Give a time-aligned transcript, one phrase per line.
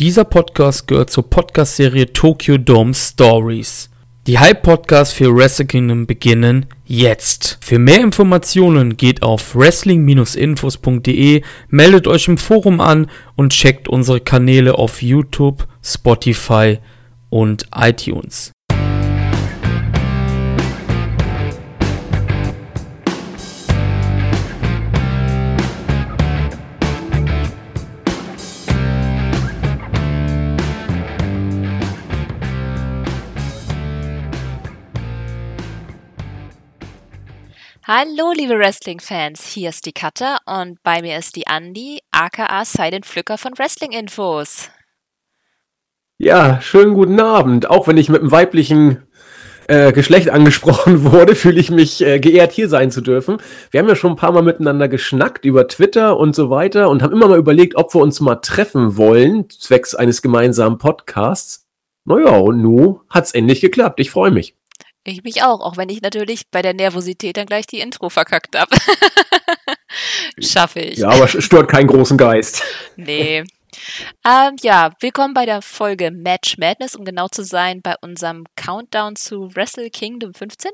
[0.00, 3.90] Dieser Podcast gehört zur Podcast-Serie Tokyo Dome Stories.
[4.26, 7.58] Die Hype-Podcasts für Wrestle Kingdom beginnen jetzt.
[7.60, 14.74] Für mehr Informationen geht auf wrestling-infos.de, meldet euch im Forum an und checkt unsere Kanäle
[14.74, 16.80] auf YouTube, Spotify
[17.30, 18.50] und iTunes.
[37.86, 43.04] Hallo, liebe Wrestling-Fans, hier ist die Katja und bei mir ist die Andi, aka Silent
[43.04, 44.70] Pflücker von Wrestling Infos.
[46.16, 47.68] Ja, schönen guten Abend.
[47.68, 49.02] Auch wenn ich mit dem weiblichen
[49.68, 53.36] äh, Geschlecht angesprochen wurde, fühle ich mich äh, geehrt, hier sein zu dürfen.
[53.70, 57.02] Wir haben ja schon ein paar Mal miteinander geschnackt über Twitter und so weiter und
[57.02, 61.66] haben immer mal überlegt, ob wir uns mal treffen wollen, zwecks eines gemeinsamen Podcasts.
[62.06, 64.00] Naja, und nun hat's endlich geklappt.
[64.00, 64.54] Ich freue mich.
[65.06, 68.56] Ich mich auch, auch wenn ich natürlich bei der Nervosität dann gleich die Intro verkackt
[68.58, 68.74] habe.
[70.40, 71.00] Schaffe ich.
[71.00, 72.62] Ja, aber stört keinen großen Geist.
[72.96, 73.44] nee.
[74.24, 79.16] Ähm, ja, willkommen bei der Folge Match Madness, um genau zu sein, bei unserem Countdown
[79.16, 80.70] zu Wrestle Kingdom 15.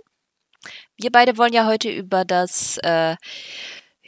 [0.96, 3.16] Wir beide wollen ja heute über das äh,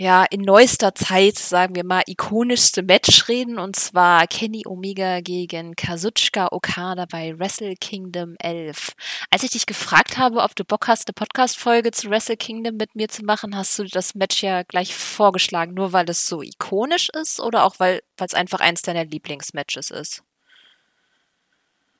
[0.02, 5.76] ja, in neuester Zeit, sagen wir mal, ikonischste Match reden, und zwar Kenny Omega gegen
[5.76, 8.94] Kazuchika Okada bei Wrestle Kingdom 11.
[9.30, 12.96] Als ich dich gefragt habe, ob du Bock hast, eine Podcast-Folge zu Wrestle Kingdom mit
[12.96, 17.08] mir zu machen, hast du das Match ja gleich vorgeschlagen, nur weil es so ikonisch
[17.10, 20.24] ist oder auch weil es einfach eins deiner Lieblingsmatches ist?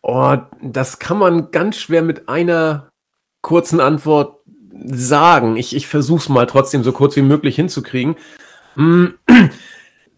[0.03, 2.91] Oh, das kann man ganz schwer mit einer
[3.43, 4.42] kurzen Antwort
[4.85, 5.57] sagen.
[5.57, 8.17] Ich, ich versuche es mal trotzdem so kurz wie möglich hinzukriegen.
[8.75, 9.07] Mm,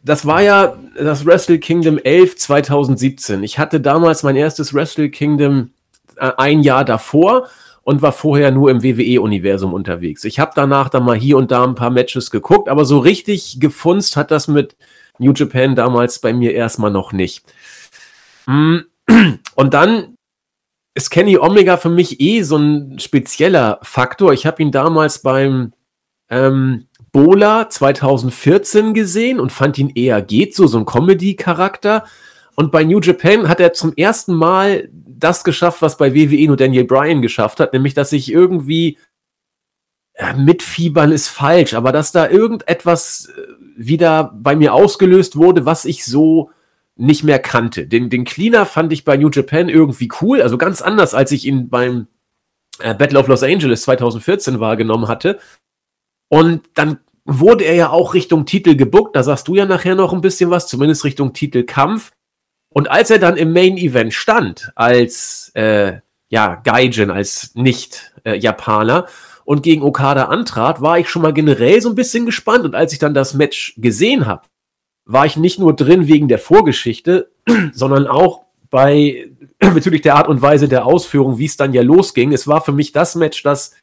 [0.03, 3.43] das war ja das Wrestle Kingdom 11 2017.
[3.43, 5.71] Ich hatte damals mein erstes Wrestle Kingdom
[6.17, 7.49] äh, ein Jahr davor
[7.83, 10.25] und war vorher nur im WWE-Universum unterwegs.
[10.25, 13.61] Ich habe danach dann mal hier und da ein paar Matches geguckt, aber so richtig
[13.61, 14.77] gefunzt hat das mit
[15.19, 17.45] New Japan damals bei mir erstmal noch nicht.
[18.47, 18.79] Mm,
[19.55, 20.14] und dann
[20.95, 24.33] ist Kenny Omega für mich eh so ein spezieller Faktor.
[24.33, 25.73] Ich habe ihn damals beim
[26.31, 32.05] ähm, Bola 2014 gesehen und fand ihn eher geht so, so ein Comedy-Charakter.
[32.55, 36.57] Und bei New Japan hat er zum ersten Mal das geschafft, was bei WWE nur
[36.57, 38.99] Daniel Bryan geschafft hat, nämlich dass ich irgendwie
[40.19, 43.43] ja, mitfiebern ist falsch, aber dass da irgendetwas äh,
[43.77, 46.51] wieder bei mir ausgelöst wurde, was ich so
[46.97, 47.87] nicht mehr kannte.
[47.87, 51.45] Den, den Cleaner fand ich bei New Japan irgendwie cool, also ganz anders, als ich
[51.45, 52.07] ihn beim
[52.79, 55.39] äh, Battle of Los Angeles 2014 wahrgenommen hatte.
[56.29, 60.13] Und dann wurde er ja auch Richtung Titel gebuckt, da sagst du ja nachher noch
[60.13, 62.13] ein bisschen was, zumindest Richtung Titelkampf.
[62.69, 69.11] Und als er dann im Main Event stand, als äh, ja, Gaijin, als Nicht-Japaner äh,
[69.45, 72.65] und gegen Okada antrat, war ich schon mal generell so ein bisschen gespannt.
[72.65, 74.43] Und als ich dann das Match gesehen habe,
[75.07, 77.31] war ich nicht nur drin wegen der Vorgeschichte,
[77.73, 79.31] sondern auch bei
[79.75, 82.33] bezüglich der Art und Weise der Ausführung, wie es dann ja losging.
[82.33, 83.75] Es war für mich das Match, das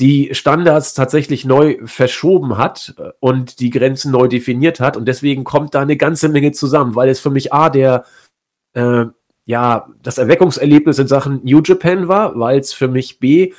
[0.00, 4.96] die Standards tatsächlich neu verschoben hat äh, und die Grenzen neu definiert hat.
[4.96, 8.04] Und deswegen kommt da eine ganze Menge zusammen, weil es für mich A, der,
[8.74, 9.06] äh,
[9.44, 13.52] ja, das Erweckungserlebnis in Sachen New Japan war, weil es für mich B,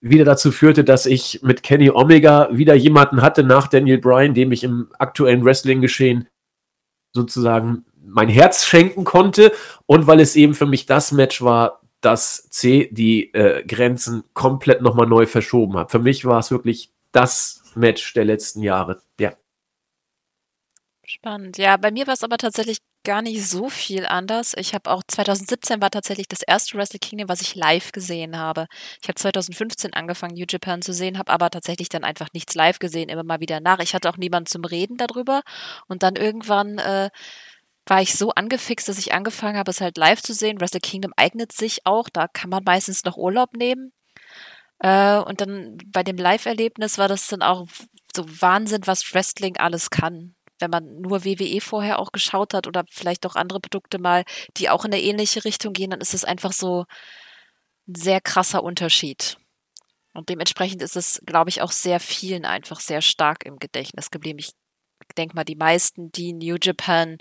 [0.00, 4.50] wieder dazu führte, dass ich mit Kenny Omega wieder jemanden hatte nach Daniel Bryan, dem
[4.50, 6.26] ich im aktuellen Wrestling-Geschehen
[7.12, 9.52] sozusagen mein Herz schenken konnte
[9.86, 14.80] und weil es eben für mich das Match war, das C die äh, Grenzen komplett
[14.80, 15.90] nochmal neu verschoben hat.
[15.90, 19.02] Für mich war es wirklich das Match der letzten Jahre.
[19.18, 19.32] Ja.
[21.04, 21.58] Spannend.
[21.58, 24.54] Ja, bei mir war es aber tatsächlich gar nicht so viel anders.
[24.56, 28.66] Ich habe auch 2017 war tatsächlich das erste Wrestle Kingdom, was ich live gesehen habe.
[29.02, 32.78] Ich habe 2015 angefangen, New Japan zu sehen, habe aber tatsächlich dann einfach nichts live
[32.78, 33.80] gesehen, immer mal wieder nach.
[33.80, 35.42] Ich hatte auch niemanden zum Reden darüber.
[35.88, 37.10] Und dann irgendwann äh,
[37.86, 40.60] war ich so angefixt, dass ich angefangen habe, es halt live zu sehen.
[40.60, 43.92] Wrestle Kingdom eignet sich auch, da kann man meistens noch Urlaub nehmen.
[44.80, 47.66] Äh, und dann bei dem Live-Erlebnis war das dann auch
[48.14, 52.84] so Wahnsinn, was Wrestling alles kann wenn man nur WWE vorher auch geschaut hat oder
[52.90, 54.24] vielleicht auch andere Produkte mal,
[54.56, 56.84] die auch in eine ähnliche Richtung gehen, dann ist es einfach so
[57.88, 59.38] ein sehr krasser Unterschied.
[60.12, 64.38] Und dementsprechend ist es, glaube ich, auch sehr vielen einfach sehr stark im Gedächtnis geblieben.
[64.38, 64.52] Ich
[65.16, 67.18] denke mal, die meisten, die New Japan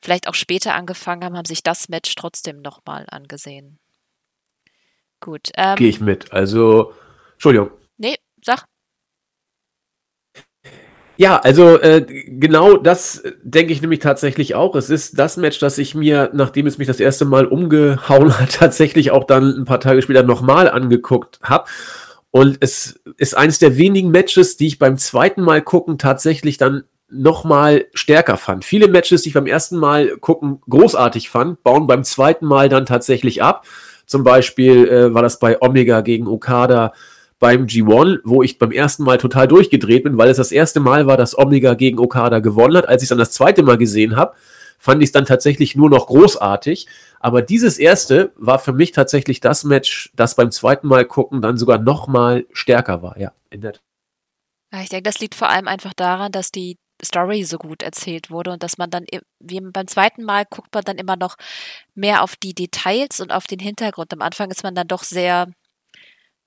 [0.00, 3.78] vielleicht auch später angefangen haben, haben sich das Match trotzdem nochmal angesehen.
[5.20, 5.50] Gut.
[5.56, 6.32] Ähm, Gehe ich mit.
[6.32, 6.94] Also,
[7.34, 7.70] Entschuldigung.
[7.96, 8.66] Nee, sag.
[11.22, 14.74] Ja, also äh, genau das denke ich nämlich tatsächlich auch.
[14.74, 18.52] Es ist das Match, das ich mir, nachdem es mich das erste Mal umgehauen hat,
[18.58, 21.66] tatsächlich auch dann ein paar Tage später nochmal angeguckt habe.
[22.32, 26.82] Und es ist eines der wenigen Matches, die ich beim zweiten Mal gucken tatsächlich dann
[27.08, 28.64] nochmal stärker fand.
[28.64, 32.84] Viele Matches, die ich beim ersten Mal gucken großartig fand, bauen beim zweiten Mal dann
[32.84, 33.64] tatsächlich ab.
[34.06, 36.92] Zum Beispiel äh, war das bei Omega gegen Okada
[37.42, 41.08] beim G1, wo ich beim ersten Mal total durchgedreht bin, weil es das erste Mal
[41.08, 42.88] war, dass Omega gegen Okada gewonnen hat.
[42.88, 44.36] Als ich es dann das zweite Mal gesehen habe,
[44.78, 46.86] fand ich es dann tatsächlich nur noch großartig.
[47.18, 51.56] Aber dieses erste war für mich tatsächlich das Match, das beim zweiten Mal gucken dann
[51.56, 53.18] sogar noch mal stärker war.
[53.18, 53.72] Ja, in der
[54.72, 58.30] ja, ich denke, das liegt vor allem einfach daran, dass die Story so gut erzählt
[58.30, 59.04] wurde und dass man dann,
[59.40, 61.34] wie beim zweiten Mal guckt man dann immer noch
[61.96, 64.12] mehr auf die Details und auf den Hintergrund.
[64.12, 65.48] Am Anfang ist man dann doch sehr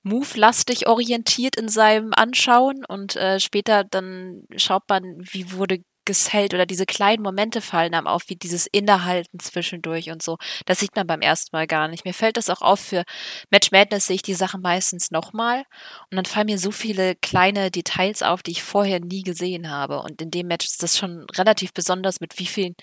[0.06, 6.66] move-lastig orientiert in seinem Anschauen und äh, später dann schaut man, wie wurde gesellt oder
[6.66, 10.38] diese kleinen Momente fallen einem auf, wie dieses Innehalten zwischendurch und so.
[10.66, 12.06] Das sieht man beim ersten Mal gar nicht.
[12.06, 13.04] Mir fällt das auch auf, für
[13.50, 15.64] Match Madness sehe ich die Sachen meistens nochmal
[16.12, 20.02] und dann fallen mir so viele kleine Details auf, die ich vorher nie gesehen habe.
[20.02, 22.76] Und in dem Match ist das schon relativ besonders, mit wie vielen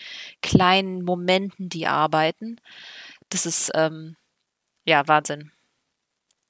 [0.43, 2.57] kleinen Momenten die arbeiten.
[3.31, 4.17] Das ist, ähm,
[4.85, 5.53] ja, Wahnsinn.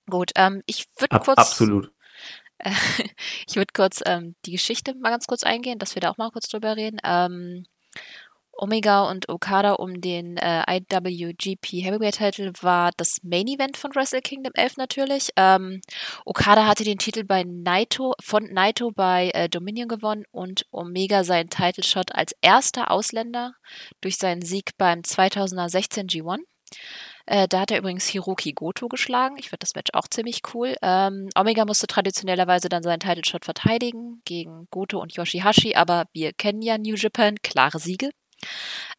[0.08, 1.38] Gut, ähm, ich würde kurz.
[1.38, 1.93] Absolut.
[3.46, 6.31] ich würde kurz ähm, die Geschichte mal ganz kurz eingehen, dass wir da auch mal
[6.31, 6.99] kurz drüber reden.
[7.04, 7.64] Ähm,
[8.54, 14.20] Omega und Okada um den äh, IWGP Heavyweight Title war das Main Event von Wrestle
[14.20, 15.31] Kingdom 11 natürlich.
[15.37, 15.81] Ähm,
[16.26, 21.48] Okada hatte den Titel bei Naito, von Naito bei äh, Dominion gewonnen und Omega seinen
[21.48, 23.55] Title Shot als erster Ausländer
[24.00, 26.40] durch seinen Sieg beim 2016 G1.
[27.26, 29.36] Äh, da hat er übrigens Hiroki Goto geschlagen.
[29.38, 30.74] Ich finde das Match auch ziemlich cool.
[30.82, 36.32] Ähm, Omega musste traditionellerweise dann seinen Title Shot verteidigen gegen Goto und Yoshihashi, aber wir
[36.32, 38.10] kennen ja New Japan, klare Siege.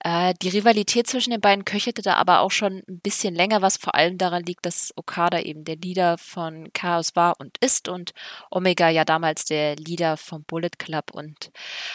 [0.04, 3.78] Äh, die Rivalität zwischen den beiden köchelte da aber auch schon ein bisschen länger, was
[3.78, 8.14] vor allem daran liegt, dass Okada eben der Leader von Chaos war und ist und
[8.52, 11.12] Omega ja damals der Leader vom Bullet Club.
[11.14, 11.52] Und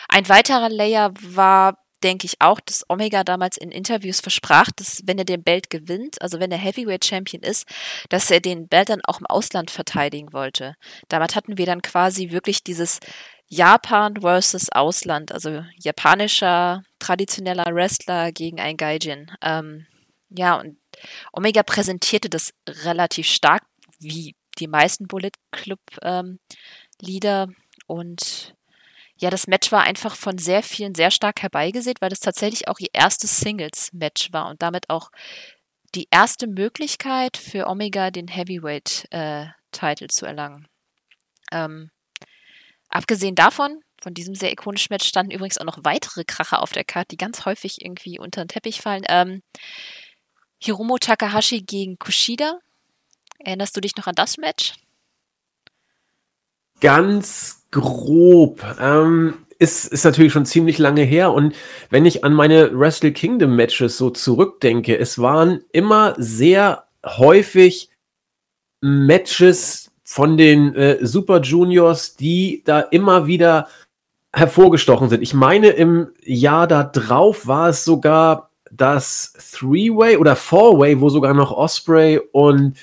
[0.08, 5.18] ein weiterer Layer war denke ich auch, dass Omega damals in Interviews versprach, dass wenn
[5.18, 7.66] er den Belt gewinnt, also wenn er Heavyweight Champion ist,
[8.08, 10.74] dass er den Belt dann auch im Ausland verteidigen wollte.
[11.08, 13.00] Damit hatten wir dann quasi wirklich dieses
[13.48, 19.30] Japan versus Ausland, also japanischer traditioneller Wrestler gegen ein Gaijin.
[19.40, 19.86] Ähm,
[20.28, 20.76] ja, und
[21.32, 23.62] Omega präsentierte das relativ stark,
[23.98, 26.38] wie die meisten Bullet Club ähm,
[27.00, 27.48] Lieder
[27.86, 28.54] und
[29.18, 32.78] ja, das Match war einfach von sehr vielen sehr stark herbeigesehen, weil das tatsächlich auch
[32.78, 35.10] ihr erstes Singles-Match war und damit auch
[35.94, 40.68] die erste Möglichkeit für Omega den Heavyweight-Title äh, zu erlangen.
[41.50, 41.90] Ähm,
[42.88, 46.84] abgesehen davon, von diesem sehr ikonischen Match standen übrigens auch noch weitere Kracher auf der
[46.84, 49.04] Karte, die ganz häufig irgendwie unter den Teppich fallen.
[49.08, 49.42] Ähm,
[50.60, 52.60] Hiromo Takahashi gegen Kushida.
[53.40, 54.74] Erinnerst du dich noch an das Match?
[56.80, 58.64] Ganz grob.
[58.80, 61.32] Ähm, ist, ist natürlich schon ziemlich lange her.
[61.32, 61.54] Und
[61.90, 67.90] wenn ich an meine Wrestle Kingdom Matches so zurückdenke, es waren immer sehr häufig
[68.80, 73.68] Matches von den äh, Super Juniors, die da immer wieder
[74.32, 75.22] hervorgestochen sind.
[75.22, 81.34] Ich meine, im Jahr da drauf war es sogar das Three-Way oder Four-Way, wo sogar
[81.34, 82.76] noch Osprey und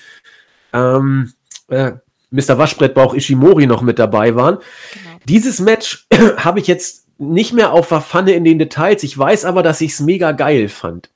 [0.73, 1.33] ähm,
[1.69, 1.93] äh,
[2.35, 2.57] Mr.
[2.57, 4.57] Waschbrettbauch Ishimori noch mit dabei waren.
[4.93, 5.17] Genau.
[5.25, 9.03] Dieses Match habe ich jetzt nicht mehr auf der Pfanne in den Details.
[9.03, 11.09] Ich weiß aber, dass ich es mega geil fand.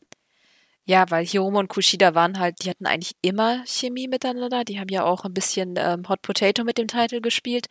[0.89, 4.63] Ja, weil Hiromo und Kushida waren halt, die hatten eigentlich immer Chemie miteinander.
[4.63, 7.67] Die haben ja auch ein bisschen ähm, Hot Potato mit dem Titel gespielt.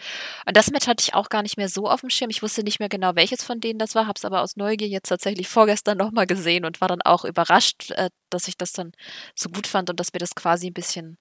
[0.46, 2.30] Und das Match hatte ich auch gar nicht mehr so auf dem Schirm.
[2.30, 4.86] Ich wusste nicht mehr genau, welches von denen das war, habe es aber aus Neugier
[4.86, 8.92] jetzt tatsächlich vorgestern nochmal gesehen und war dann auch überrascht, äh, dass ich das dann
[9.34, 11.18] so gut fand und dass mir das quasi ein bisschen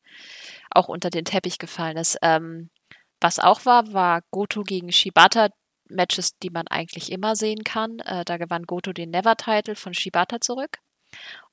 [0.70, 2.20] auch unter den Teppich gefallen ist.
[2.22, 2.70] Ähm,
[3.22, 5.50] was auch war, war Goto gegen Shibata.
[5.90, 8.00] Matches, die man eigentlich immer sehen kann.
[8.00, 10.80] Äh, da gewann Goto den Never-Title von Shibata zurück.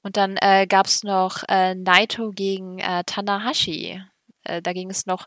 [0.05, 4.03] Und dann äh, gab es noch äh, Naito gegen äh, Tanahashi.
[4.45, 5.27] Äh, da ging es noch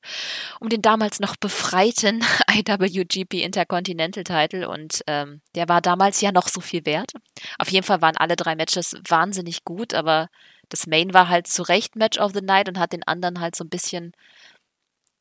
[0.59, 6.47] um den damals noch befreiten IWGP Intercontinental Title und ähm, der war damals ja noch
[6.47, 7.11] so viel wert.
[7.57, 10.29] Auf jeden Fall waren alle drei Matches wahnsinnig gut, aber
[10.69, 13.55] das Main war halt zu Recht Match of the Night und hat den anderen halt
[13.55, 14.11] so ein bisschen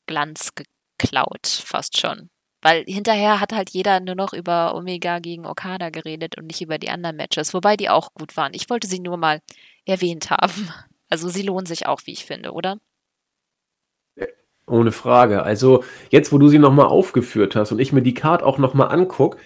[0.06, 0.52] Glanz
[0.98, 2.28] geklaut, fast schon.
[2.66, 6.78] Weil hinterher hat halt jeder nur noch über Omega gegen Okada geredet und nicht über
[6.78, 8.54] die anderen Matches, wobei die auch gut waren.
[8.54, 9.40] Ich wollte sie nur mal
[9.84, 10.68] erwähnt haben.
[11.08, 12.78] Also sie lohnen sich auch, wie ich finde, oder?
[14.66, 15.44] Ohne Frage.
[15.44, 18.88] Also jetzt, wo du sie nochmal aufgeführt hast und ich mir die Card auch nochmal
[18.88, 19.38] angucke,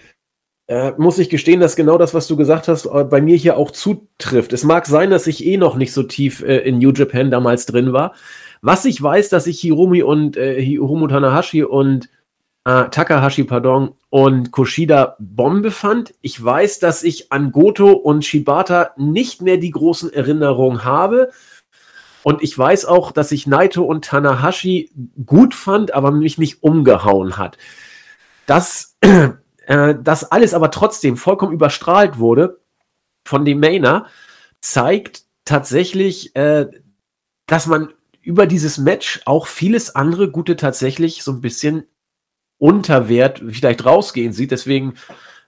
[0.65, 3.57] äh, muss ich gestehen, dass genau das, was du gesagt hast, äh, bei mir hier
[3.57, 4.53] auch zutrifft.
[4.53, 7.67] Es mag sein, dass ich eh noch nicht so tief äh, in New Japan damals
[7.67, 8.15] drin war.
[8.63, 12.09] Was ich weiß, dass ich Hirumi und äh, Hiromu Tanahashi und
[12.65, 16.13] äh, Takahashi, pardon, und Kushida Bombe fand.
[16.21, 21.31] Ich weiß, dass ich an Goto und Shibata nicht mehr die großen Erinnerungen habe.
[22.23, 24.91] Und ich weiß auch, dass ich Naito und Tanahashi
[25.25, 27.57] gut fand, aber mich nicht umgehauen hat.
[28.45, 32.59] Das äh, das alles aber trotzdem vollkommen überstrahlt wurde
[33.25, 34.05] von dem Mainer,
[34.59, 36.67] zeigt tatsächlich, äh,
[37.47, 37.89] dass man
[38.21, 41.87] über dieses Match auch vieles andere Gute tatsächlich so ein bisschen
[42.61, 44.51] unter Wert vielleicht rausgehen sieht.
[44.51, 44.93] Deswegen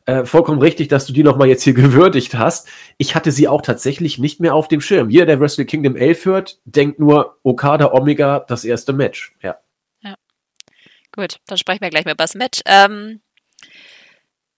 [0.06, 2.68] äh, vollkommen richtig, dass du die nochmal jetzt hier gewürdigt hast.
[2.98, 5.12] Ich hatte sie auch tatsächlich nicht mehr auf dem Schirm.
[5.12, 9.36] Jeder, der Wrestle Kingdom 11 hört, denkt nur Okada Omega, das erste Match.
[9.42, 9.58] Ja.
[10.02, 10.16] ja.
[11.12, 12.62] Gut, dann sprechen wir gleich mal über das Match.
[12.66, 13.22] Ähm,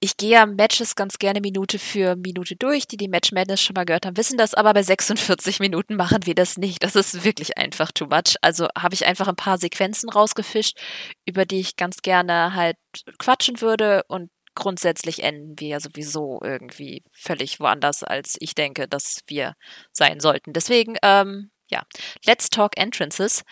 [0.06, 2.88] ich gehe ja Matches ganz gerne Minute für Minute durch.
[2.88, 6.28] Die, die Match Madness schon mal gehört haben, wissen das, aber bei 46 Minuten machen
[6.28, 6.84] wir das nicht.
[6.84, 8.36] Das ist wirklich einfach too much.
[8.44, 10.78] Also habe ich einfach ein paar Sequenzen rausgefischt,
[11.26, 12.78] über die ich ganz gerne halt
[13.18, 19.22] quatschen würde und grundsätzlich enden wir ja sowieso irgendwie völlig woanders, als ich denke, dass
[19.26, 19.56] wir
[19.92, 20.54] sein sollten.
[20.54, 21.84] Deswegen ähm, ja,
[22.26, 23.44] Let's Talk Entrances.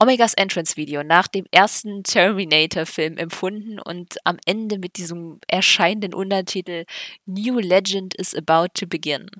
[0.00, 6.84] Omegas Entrance-Video nach dem ersten Terminator-Film empfunden und am Ende mit diesem erscheinenden Untertitel
[7.26, 9.30] New Legend is about to begin.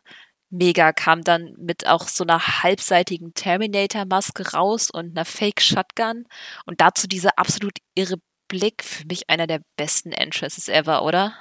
[0.51, 6.27] Mega kam dann mit auch so einer halbseitigen Terminator-Maske raus und einer Fake-Shotgun
[6.67, 8.17] und dazu dieser absolut irre
[8.49, 8.83] Blick.
[8.83, 11.35] Für mich einer der besten Entrances ever, oder?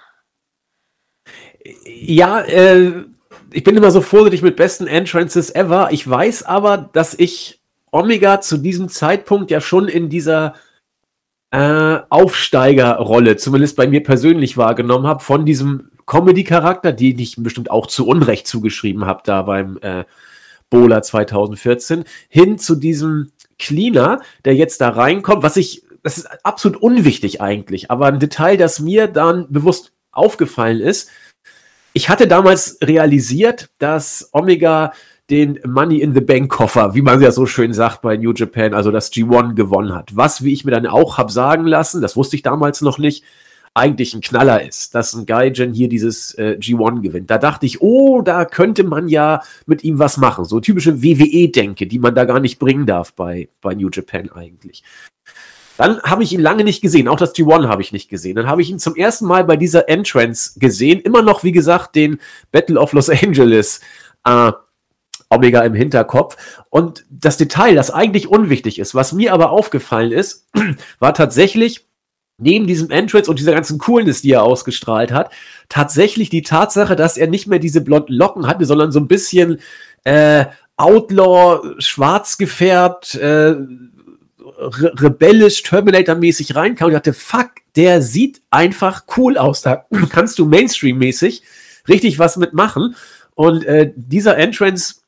[1.86, 3.06] Ja, äh,
[3.52, 5.90] ich bin immer so vorsichtig mit besten Entrances ever.
[5.92, 10.54] Ich weiß aber, dass ich Omega zu diesem Zeitpunkt ja schon in dieser
[11.52, 17.88] äh, Aufsteigerrolle, zumindest bei mir persönlich wahrgenommen habe, von diesem Comedy-Charakter, den ich bestimmt auch
[17.88, 20.06] zu Unrecht zugeschrieben habe, da beim äh,
[20.70, 26.82] Bola 2014, hin zu diesem Cleaner, der jetzt da reinkommt, was ich, das ist absolut
[26.82, 31.10] unwichtig eigentlich, aber ein Detail, das mir dann bewusst aufgefallen ist,
[31.94, 34.94] ich hatte damals realisiert, dass Omega
[35.30, 38.74] den Money in the Bank Koffer, wie man ja so schön sagt bei New Japan,
[38.74, 40.16] also das G1 gewonnen hat.
[40.16, 43.24] Was, wie ich mir dann auch habe sagen lassen, das wusste ich damals noch nicht,
[43.76, 47.30] eigentlich ein Knaller ist, dass ein Gaijin hier dieses äh, G1 gewinnt.
[47.30, 50.46] Da dachte ich, oh, da könnte man ja mit ihm was machen.
[50.46, 54.84] So typische WWE-Denke, die man da gar nicht bringen darf bei, bei New Japan eigentlich.
[55.80, 57.08] Dann habe ich ihn lange nicht gesehen.
[57.08, 58.36] Auch das G1 habe ich nicht gesehen.
[58.36, 61.00] Dann habe ich ihn zum ersten Mal bei dieser Entrance gesehen.
[61.00, 62.20] Immer noch, wie gesagt, den
[62.52, 63.80] Battle of Los Angeles.
[64.26, 64.52] Äh,
[65.30, 66.36] Omega im Hinterkopf.
[66.70, 70.50] Und das Detail, das eigentlich unwichtig ist, was mir aber aufgefallen ist,
[71.00, 71.88] war tatsächlich,
[72.38, 75.32] neben diesem Entrance und dieser ganzen Coolness, die er ausgestrahlt hat,
[75.70, 79.62] tatsächlich die Tatsache, dass er nicht mehr diese blonden Locken hatte, sondern so ein bisschen
[80.04, 80.44] äh,
[80.76, 83.56] Outlaw, schwarz gefärbt, äh,
[84.60, 89.62] re rebellisch, Terminator-mäßig reinkam und dachte, fuck, der sieht einfach cool aus.
[89.62, 91.44] Da kannst du Mainstream-mäßig
[91.88, 92.96] richtig was mitmachen.
[93.36, 95.02] Und äh, dieser Entrance,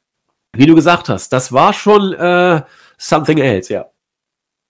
[0.54, 2.62] wie du gesagt hast, das war schon äh,
[2.98, 3.86] something else, ja.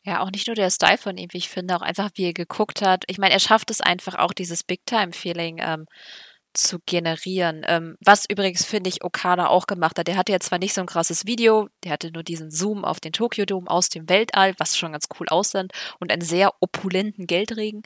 [0.03, 2.33] Ja, auch nicht nur der Style von ihm, wie ich finde, auch einfach, wie er
[2.33, 3.03] geguckt hat.
[3.05, 5.85] Ich meine, er schafft es einfach auch, dieses Big-Time-Feeling ähm,
[6.53, 7.63] zu generieren.
[7.67, 10.07] Ähm, was übrigens, finde ich, Okada auch gemacht hat.
[10.07, 12.99] Der hatte ja zwar nicht so ein krasses Video, der hatte nur diesen Zoom auf
[12.99, 15.65] den Tokyo Dome aus dem Weltall, was schon ganz cool aussah
[15.99, 17.83] und einen sehr opulenten Geldregen.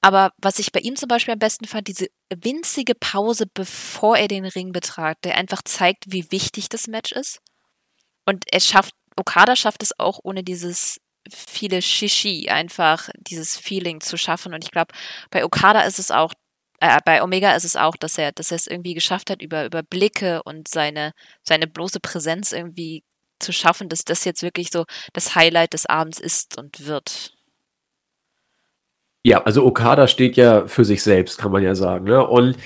[0.00, 4.28] Aber was ich bei ihm zum Beispiel am besten fand, diese winzige Pause, bevor er
[4.28, 7.40] den Ring betrat, der einfach zeigt, wie wichtig das Match ist.
[8.26, 11.00] Und er schafft, Okada schafft es auch ohne dieses
[11.30, 14.54] viele Shishi einfach dieses Feeling zu schaffen.
[14.54, 14.94] Und ich glaube,
[15.30, 16.34] bei Okada ist es auch
[16.80, 19.64] äh, bei Omega ist es auch, dass er, dass er es irgendwie geschafft hat, über,
[19.64, 23.04] über Blicke und seine, seine bloße Präsenz irgendwie
[23.40, 27.32] zu schaffen, dass das jetzt wirklich so das Highlight des Abends ist und wird.
[29.24, 32.04] Ja, also Okada steht ja für sich selbst, kann man ja sagen.
[32.04, 32.24] Ne?
[32.26, 32.56] Und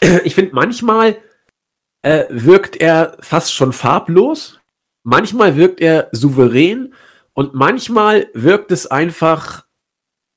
[0.24, 1.16] ich finde, manchmal
[2.02, 4.60] äh, wirkt er fast schon farblos,
[5.04, 6.94] manchmal wirkt er souverän
[7.34, 9.64] und manchmal wirkt es einfach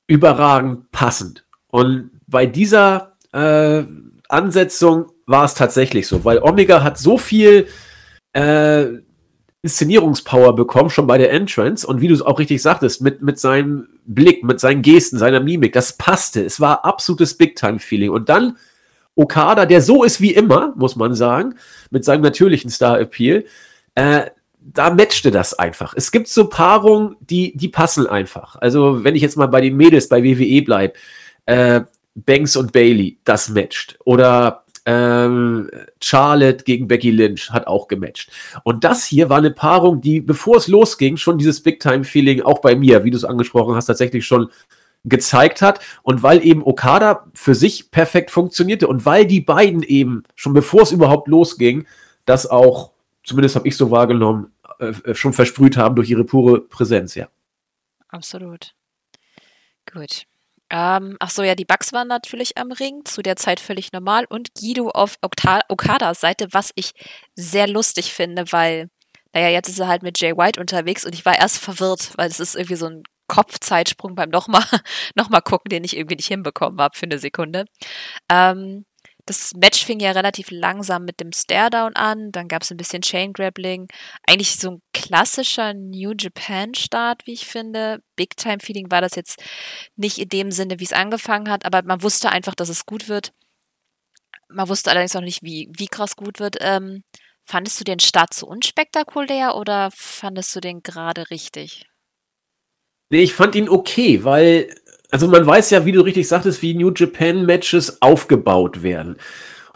[0.06, 1.44] überragend passend.
[1.68, 3.84] Und bei dieser äh,
[4.28, 7.66] Ansetzung war es tatsächlich so, weil Omega hat so viel
[8.32, 8.86] äh,
[9.62, 11.86] Inszenierungspower bekommen, schon bei der Entrance.
[11.86, 15.40] Und wie du es auch richtig sagtest, mit, mit seinem Blick, mit seinen Gesten, seiner
[15.40, 16.44] Mimik, das passte.
[16.44, 18.10] Es war absolutes Big-Time-Feeling.
[18.10, 18.56] Und dann
[19.16, 21.54] Okada, der so ist wie immer, muss man sagen,
[21.90, 23.44] mit seinem natürlichen Star-Appeal,
[23.96, 24.26] äh,
[24.60, 25.94] da matchte das einfach.
[25.96, 28.56] Es gibt so Paarungen, die, die passen einfach.
[28.56, 30.94] Also, wenn ich jetzt mal bei den Mädels bei WWE bleibe,
[31.46, 31.82] äh,
[32.16, 33.98] Banks und Bailey, das matcht.
[34.04, 35.68] Oder ähm,
[36.00, 38.30] Charlotte gegen Becky Lynch hat auch gematcht.
[38.64, 42.74] Und das hier war eine Paarung, die, bevor es losging, schon dieses Big-Time-Feeling auch bei
[42.74, 44.48] mir, wie du es angesprochen hast, tatsächlich schon
[45.04, 45.80] gezeigt hat.
[46.02, 50.82] Und weil eben Okada für sich perfekt funktionierte und weil die beiden eben, schon bevor
[50.82, 51.86] es überhaupt losging,
[52.24, 52.92] das auch,
[53.24, 57.28] zumindest habe ich so wahrgenommen, äh, schon versprüht haben durch ihre pure Präsenz, ja.
[58.08, 58.74] Absolut.
[59.92, 60.26] Gut.
[60.70, 64.26] Ähm, ach so, ja, die Bugs waren natürlich am Ring, zu der Zeit völlig normal.
[64.28, 66.92] Und Guido auf Okadas Seite, was ich
[67.34, 68.90] sehr lustig finde, weil,
[69.32, 72.28] naja, jetzt ist er halt mit Jay White unterwegs und ich war erst verwirrt, weil
[72.28, 74.62] es ist irgendwie so ein Kopfzeitsprung beim nochmal
[75.14, 77.66] noch mal gucken, den ich irgendwie nicht hinbekommen habe für eine Sekunde.
[78.30, 78.84] Ähm,
[79.26, 83.02] das Match fing ja relativ langsam mit dem Staredown an, dann gab es ein bisschen
[83.02, 83.88] Chain Grappling.
[84.26, 88.00] Eigentlich so ein klassischer New Japan Start, wie ich finde.
[88.14, 89.42] Big Time Feeling war das jetzt
[89.96, 93.08] nicht in dem Sinne, wie es angefangen hat, aber man wusste einfach, dass es gut
[93.08, 93.32] wird.
[94.48, 96.56] Man wusste allerdings noch nicht, wie, wie krass gut wird.
[96.60, 97.02] Ähm,
[97.44, 101.84] fandest du den Start zu unspektakulär oder fandest du den gerade richtig?
[103.10, 104.74] Nee, ich fand ihn okay, weil,
[105.16, 109.16] also man weiß ja, wie du richtig sagtest, wie New Japan Matches aufgebaut werden.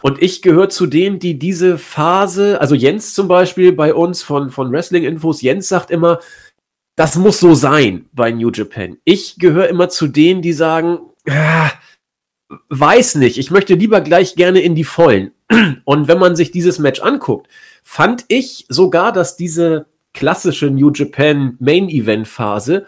[0.03, 4.51] Und ich gehöre zu denen, die diese Phase, also Jens zum Beispiel bei uns von,
[4.51, 6.19] von Wrestling Infos, Jens sagt immer,
[6.95, 8.99] das muss so sein bei New Japan.
[9.05, 11.71] Ich gehöre immer zu denen, die sagen, ah,
[12.69, 15.33] weiß nicht, ich möchte lieber gleich gerne in die Vollen.
[15.87, 17.49] Und wenn man sich dieses Match anguckt,
[17.83, 22.85] fand ich sogar, dass diese klassische New Japan Main Event Phase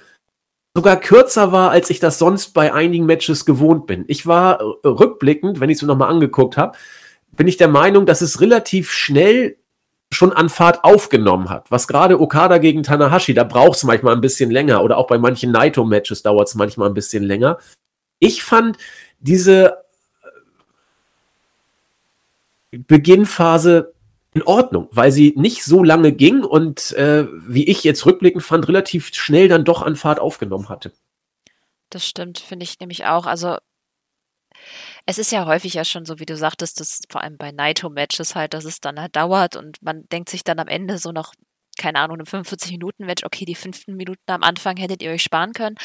[0.74, 4.04] sogar kürzer war, als ich das sonst bei einigen Matches gewohnt bin.
[4.08, 6.76] Ich war äh, rückblickend, wenn ich es mir nochmal angeguckt habe,
[7.32, 9.56] bin ich der Meinung, dass es relativ schnell
[10.10, 11.70] schon an Fahrt aufgenommen hat.
[11.70, 15.18] Was gerade Okada gegen Tanahashi, da braucht es manchmal ein bisschen länger oder auch bei
[15.18, 17.58] manchen Naito-Matches dauert es manchmal ein bisschen länger.
[18.18, 18.76] Ich fand
[19.20, 19.78] diese
[22.72, 23.94] äh, Beginnphase
[24.34, 28.66] in Ordnung, weil sie nicht so lange ging und äh, wie ich jetzt rückblickend fand,
[28.68, 30.92] relativ schnell dann doch an Fahrt aufgenommen hatte.
[31.90, 33.26] Das stimmt, finde ich nämlich auch.
[33.26, 33.58] Also
[35.04, 38.34] es ist ja häufig ja schon so, wie du sagtest, dass vor allem bei Naito-Matches
[38.34, 41.34] halt, dass es dann halt dauert und man denkt sich dann am Ende so noch,
[41.76, 45.76] keine Ahnung, ein 45-Minuten-Match, okay, die fünften Minuten am Anfang hättet ihr euch sparen können.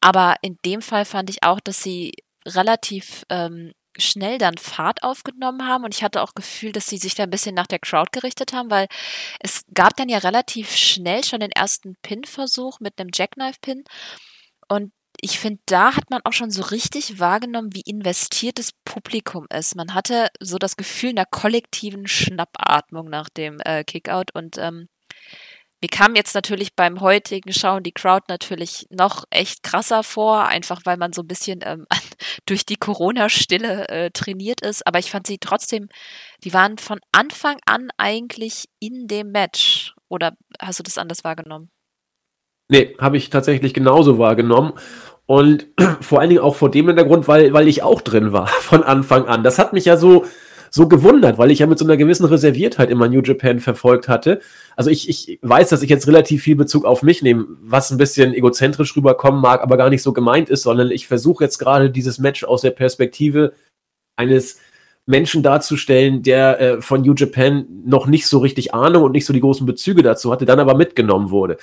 [0.00, 2.12] Aber in dem Fall fand ich auch, dass sie
[2.46, 5.84] relativ ähm, schnell dann Fahrt aufgenommen haben.
[5.84, 8.52] Und ich hatte auch Gefühl, dass sie sich da ein bisschen nach der Crowd gerichtet
[8.52, 8.88] haben, weil
[9.40, 13.84] es gab dann ja relativ schnell schon den ersten Pin-Versuch mit einem Jackknife-Pin.
[14.68, 19.46] Und ich finde, da hat man auch schon so richtig wahrgenommen, wie investiert das Publikum
[19.54, 19.76] ist.
[19.76, 24.34] Man hatte so das Gefühl einer kollektiven Schnappatmung nach dem äh, Kickout.
[24.34, 24.88] Und ähm,
[25.84, 30.80] mir kam jetzt natürlich beim heutigen Schauen die Crowd natürlich noch echt krasser vor, einfach
[30.84, 31.84] weil man so ein bisschen ähm,
[32.46, 34.86] durch die Corona-Stille äh, trainiert ist.
[34.86, 35.90] Aber ich fand sie trotzdem,
[36.42, 39.92] die waren von Anfang an eigentlich in dem Match.
[40.08, 41.68] Oder hast du das anders wahrgenommen?
[42.70, 44.72] Nee, habe ich tatsächlich genauso wahrgenommen.
[45.26, 45.66] Und
[46.00, 49.26] vor allen Dingen auch vor dem Hintergrund, weil, weil ich auch drin war von Anfang
[49.26, 49.42] an.
[49.42, 50.24] Das hat mich ja so
[50.76, 54.40] so gewundert, weil ich ja mit so einer gewissen Reserviertheit immer New Japan verfolgt hatte.
[54.74, 57.96] Also ich, ich weiß, dass ich jetzt relativ viel Bezug auf mich nehme, was ein
[57.96, 61.90] bisschen egozentrisch rüberkommen mag, aber gar nicht so gemeint ist, sondern ich versuche jetzt gerade
[61.90, 63.52] dieses Match aus der Perspektive
[64.16, 64.58] eines
[65.06, 69.32] Menschen darzustellen, der äh, von New Japan noch nicht so richtig Ahnung und nicht so
[69.32, 71.56] die großen Bezüge dazu hatte, dann aber mitgenommen wurde.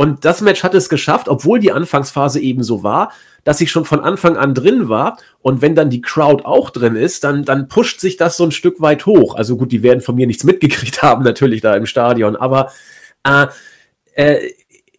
[0.00, 3.10] Und das Match hat es geschafft, obwohl die Anfangsphase eben so war,
[3.42, 5.18] dass ich schon von Anfang an drin war.
[5.40, 8.52] Und wenn dann die Crowd auch drin ist, dann, dann pusht sich das so ein
[8.52, 9.34] Stück weit hoch.
[9.34, 12.36] Also gut, die werden von mir nichts mitgekriegt haben, natürlich da im Stadion.
[12.36, 12.70] Aber
[13.24, 13.48] äh,
[14.14, 14.52] äh,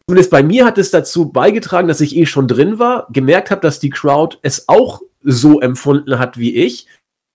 [0.05, 3.62] zumindest bei mir hat es dazu beigetragen, dass ich eh schon drin war, gemerkt habe,
[3.62, 6.88] dass die Crowd es auch so empfunden hat wie ich.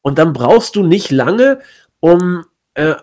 [0.03, 1.61] Und dann brauchst du nicht lange,
[2.01, 2.97] um äh,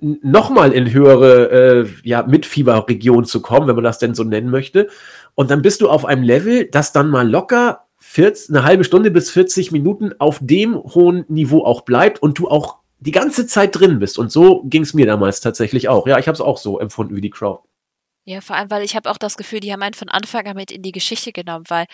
[0.00, 4.88] nochmal in höhere äh, ja, Mitfieberregion zu kommen, wenn man das denn so nennen möchte.
[5.34, 9.10] Und dann bist du auf einem Level, das dann mal locker 40, eine halbe Stunde
[9.10, 13.78] bis 40 Minuten auf dem hohen Niveau auch bleibt und du auch die ganze Zeit
[13.78, 14.18] drin bist.
[14.18, 16.06] Und so ging es mir damals tatsächlich auch.
[16.06, 17.62] Ja, ich habe es auch so empfunden wie die Crowd.
[18.26, 20.56] Ja, vor allem, weil ich habe auch das Gefühl, die haben einen von Anfang an
[20.56, 21.84] mit in die Geschichte genommen, weil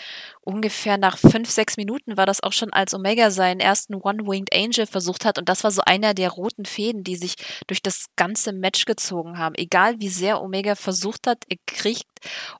[0.42, 4.86] ungefähr nach fünf, sechs Minuten war das auch schon, als Omega seinen ersten One-Winged Angel
[4.86, 7.34] versucht hat und das war so einer der roten Fäden, die sich
[7.66, 9.56] durch das ganze Match gezogen haben.
[9.56, 12.06] Egal wie sehr Omega versucht hat, er kriegt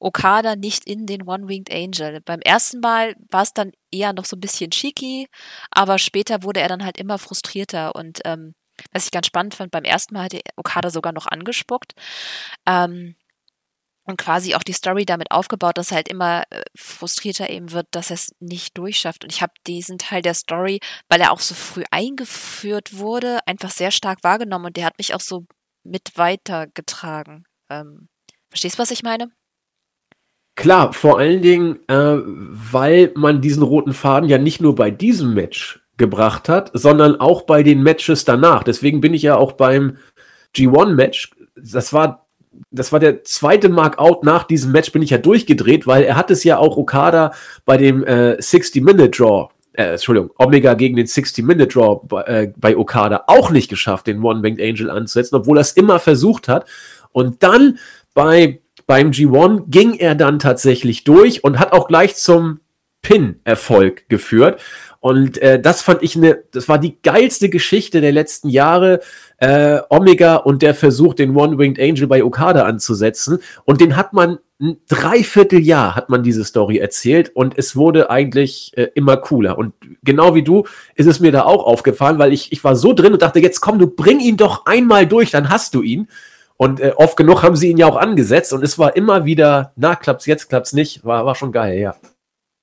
[0.00, 2.20] Okada nicht in den One-Winged Angel.
[2.24, 5.28] Beim ersten Mal war es dann eher noch so ein bisschen cheeky,
[5.70, 8.54] aber später wurde er dann halt immer frustrierter und ähm,
[8.92, 11.92] Was ich ganz spannend fand, beim ersten Mal hatte Okada sogar noch angespuckt.
[12.66, 13.14] Ähm,
[14.11, 17.87] und quasi auch die Story damit aufgebaut, dass er halt immer äh, frustrierter eben wird,
[17.92, 19.25] dass er es nicht durchschafft.
[19.25, 23.70] Und ich habe diesen Teil der Story, weil er auch so früh eingeführt wurde, einfach
[23.70, 25.46] sehr stark wahrgenommen und der hat mich auch so
[25.85, 27.44] mit weitergetragen.
[27.70, 28.09] Ähm,
[28.51, 29.31] verstehst du, was ich meine?
[30.57, 35.33] Klar, vor allen Dingen, äh, weil man diesen roten Faden ja nicht nur bei diesem
[35.33, 38.62] Match gebracht hat, sondern auch bei den Matches danach.
[38.62, 39.96] Deswegen bin ich ja auch beim
[40.55, 42.19] G1-Match, das war,
[42.71, 46.31] das war der zweite Markout nach diesem Match, bin ich ja durchgedreht, weil er hat
[46.31, 47.33] es ja auch Okada
[47.65, 53.51] bei dem äh, 60-Minute-Draw äh, Entschuldigung, Omega gegen den 60-Minute-Draw bei, äh, bei Okada auch
[53.51, 56.69] nicht geschafft, den One-Winged Angel anzusetzen, obwohl er es immer versucht hat.
[57.13, 57.79] Und dann
[58.15, 62.61] bei, beim G1 ging er dann tatsächlich durch und hat auch gleich zum
[63.03, 64.61] Pin-Erfolg geführt.
[65.01, 69.01] Und äh, das fand ich eine, das war die geilste Geschichte der letzten Jahre.
[69.39, 73.39] Äh, Omega und der Versuch, den One-Winged Angel bei Okada anzusetzen.
[73.65, 78.73] Und den hat man ein Dreivierteljahr hat man diese Story erzählt und es wurde eigentlich
[78.77, 79.57] äh, immer cooler.
[79.57, 79.73] Und
[80.05, 83.15] genau wie du ist es mir da auch aufgefallen, weil ich, ich war so drin
[83.15, 86.09] und dachte, jetzt komm, du bring ihn doch einmal durch, dann hast du ihn.
[86.59, 89.73] Und äh, oft genug haben sie ihn ja auch angesetzt und es war immer wieder,
[89.77, 91.07] na, klappt's jetzt, klappt's nicht.
[91.07, 91.97] War, war schon geil, ja.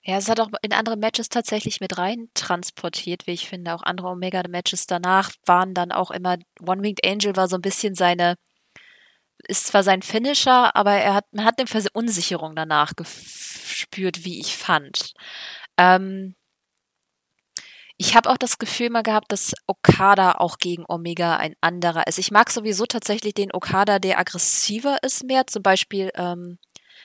[0.10, 3.76] Ja, es hat auch in andere Matches tatsächlich mit rein transportiert, wie ich finde.
[3.76, 8.36] Auch andere Omega-Matches danach waren dann auch immer, One-Winged Angel war so ein bisschen seine,
[9.50, 14.56] ist zwar sein Finisher, aber er hat, man hat eine Verunsicherung danach gespürt, wie ich
[14.56, 15.12] fand.
[15.78, 16.36] Ähm,
[17.98, 22.20] ich habe auch das Gefühl mal gehabt, dass Okada auch gegen Omega ein anderer ist.
[22.20, 25.48] Ich mag sowieso tatsächlich den Okada, der aggressiver ist mehr.
[25.48, 26.60] Zum Beispiel ähm,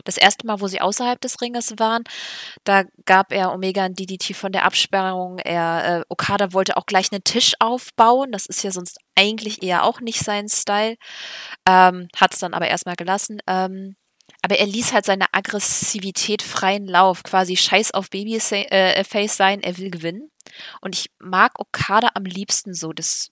[0.04, 2.02] das erste Mal, wo sie außerhalb des Ringes waren,
[2.64, 5.38] da gab er Omega ein DDT von der Absperrung.
[5.38, 8.32] Er, äh, Okada wollte auch gleich einen Tisch aufbauen.
[8.32, 10.96] Das ist ja sonst eigentlich eher auch nicht sein Style.
[11.68, 13.40] Ähm, Hat es dann aber erstmal gelassen.
[13.46, 13.96] Ähm,
[14.42, 19.78] aber er ließ halt seine Aggressivität freien Lauf, quasi Scheiß auf Babyface äh, sein, er
[19.78, 20.30] will gewinnen.
[20.80, 22.92] Und ich mag Okada am liebsten so.
[22.92, 23.30] Das,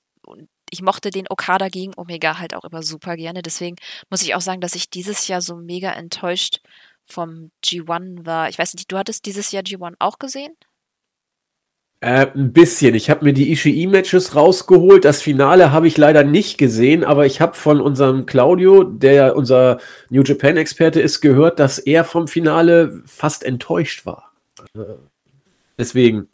[0.71, 3.43] ich mochte den Okada gegen Omega halt auch immer super gerne.
[3.43, 3.77] Deswegen
[4.09, 6.61] muss ich auch sagen, dass ich dieses Jahr so mega enttäuscht
[7.05, 8.49] vom G1 war.
[8.49, 10.53] Ich weiß nicht, du hattest dieses Jahr G1 auch gesehen?
[12.03, 12.95] Äh, ein bisschen.
[12.95, 15.05] Ich habe mir die Ishii-Matches rausgeholt.
[15.05, 19.79] Das Finale habe ich leider nicht gesehen, aber ich habe von unserem Claudio, der unser
[20.09, 24.33] New Japan-Experte ist, gehört, dass er vom Finale fast enttäuscht war.
[25.79, 26.29] Deswegen.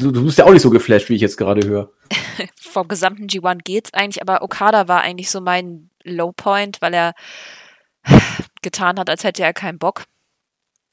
[0.00, 1.92] Du, du bist ja auch nicht so geflasht, wie ich jetzt gerade höre.
[2.56, 7.12] vom gesamten G1 geht's eigentlich, aber Okada war eigentlich so mein Low Point, weil er
[8.62, 10.04] getan hat, als hätte er keinen Bock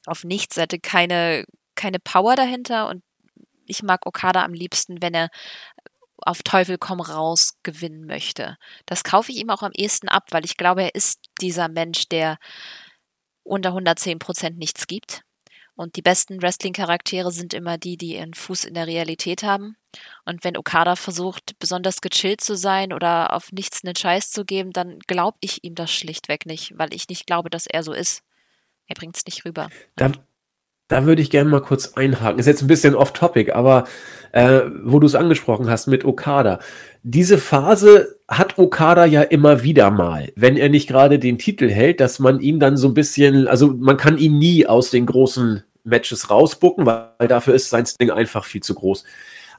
[0.06, 1.44] auf nichts, er hatte keine,
[1.74, 3.02] keine Power dahinter und
[3.66, 5.28] ich mag Okada am liebsten, wenn er
[6.18, 8.56] auf Teufel komm raus gewinnen möchte.
[8.86, 12.08] Das kaufe ich ihm auch am ehesten ab, weil ich glaube, er ist dieser Mensch,
[12.08, 12.38] der
[13.42, 15.22] unter 110 Prozent nichts gibt.
[15.78, 19.76] Und die besten Wrestling-Charaktere sind immer die, die ihren Fuß in der Realität haben.
[20.24, 24.72] Und wenn Okada versucht, besonders gechillt zu sein oder auf nichts einen Scheiß zu geben,
[24.72, 28.24] dann glaube ich ihm das schlichtweg nicht, weil ich nicht glaube, dass er so ist.
[28.88, 29.68] Er bringt es nicht rüber.
[29.94, 30.10] Da,
[30.88, 32.40] da würde ich gerne mal kurz einhaken.
[32.40, 33.86] Ist jetzt ein bisschen off-topic, aber
[34.32, 36.58] äh, wo du es angesprochen hast mit Okada.
[37.04, 42.00] Diese Phase hat Okada ja immer wieder mal, wenn er nicht gerade den Titel hält,
[42.00, 45.62] dass man ihn dann so ein bisschen, also man kann ihn nie aus den großen
[45.88, 49.04] Matches rausbucken, weil dafür ist sein Ding einfach viel zu groß.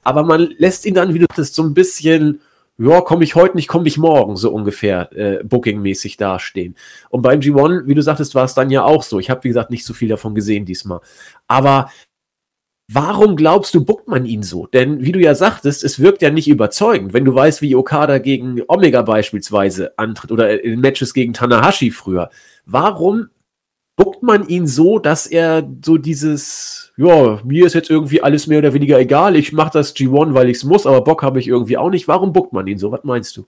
[0.03, 2.41] Aber man lässt ihn dann, wie du das so ein bisschen,
[2.77, 6.75] ja, komme ich heute nicht, komme ich morgen, so ungefähr, äh, bookingmäßig dastehen.
[7.09, 9.19] Und beim G1, wie du sagtest, war es dann ja auch so.
[9.19, 11.01] Ich habe, wie gesagt, nicht so viel davon gesehen diesmal.
[11.47, 11.89] Aber
[12.91, 14.65] Warum glaubst du, buckt man ihn so?
[14.65, 18.17] Denn wie du ja sagtest, es wirkt ja nicht überzeugend, wenn du weißt, wie Okada
[18.17, 22.31] gegen Omega beispielsweise antritt oder in Matches gegen Tanahashi früher.
[22.65, 23.29] Warum
[23.99, 28.59] buckt man ihn so, dass er so dieses, ja, mir ist jetzt irgendwie alles mehr
[28.59, 31.47] oder weniger egal, ich mache das G1, weil ich es muss, aber Bock habe ich
[31.47, 32.07] irgendwie auch nicht.
[32.07, 32.93] Warum buckt man ihn so?
[32.93, 33.45] Was meinst du?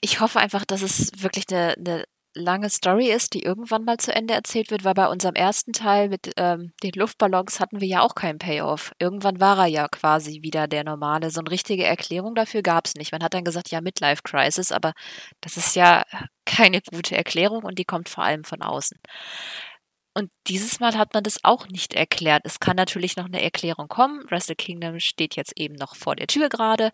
[0.00, 2.04] Ich hoffe einfach, dass es wirklich eine, eine
[2.34, 6.08] lange Story ist, die irgendwann mal zu Ende erzählt wird, weil bei unserem ersten Teil
[6.08, 8.92] mit ähm, den Luftballons hatten wir ja auch keinen Payoff.
[8.98, 11.30] Irgendwann war er ja quasi wieder der normale.
[11.30, 13.12] So eine richtige Erklärung dafür gab es nicht.
[13.12, 14.92] Man hat dann gesagt, ja, Midlife Crisis, aber
[15.40, 16.04] das ist ja
[16.44, 18.98] keine gute Erklärung und die kommt vor allem von außen.
[20.16, 22.42] Und dieses Mal hat man das auch nicht erklärt.
[22.44, 24.24] Es kann natürlich noch eine Erklärung kommen.
[24.30, 26.92] Wrestle Kingdom steht jetzt eben noch vor der Tür gerade.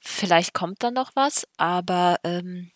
[0.00, 2.70] Vielleicht kommt dann noch was, aber ähm,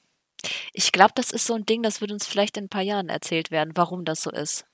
[0.73, 3.09] ich glaube, das ist so ein Ding, das wird uns vielleicht in ein paar Jahren
[3.09, 4.67] erzählt werden, warum das so ist.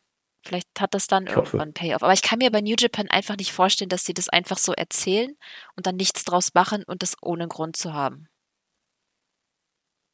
[0.43, 2.03] Vielleicht hat das dann irgendwann Payoff.
[2.03, 4.73] Aber ich kann mir bei New Japan einfach nicht vorstellen, dass sie das einfach so
[4.73, 5.37] erzählen
[5.77, 8.27] und dann nichts draus machen und das ohne Grund zu haben.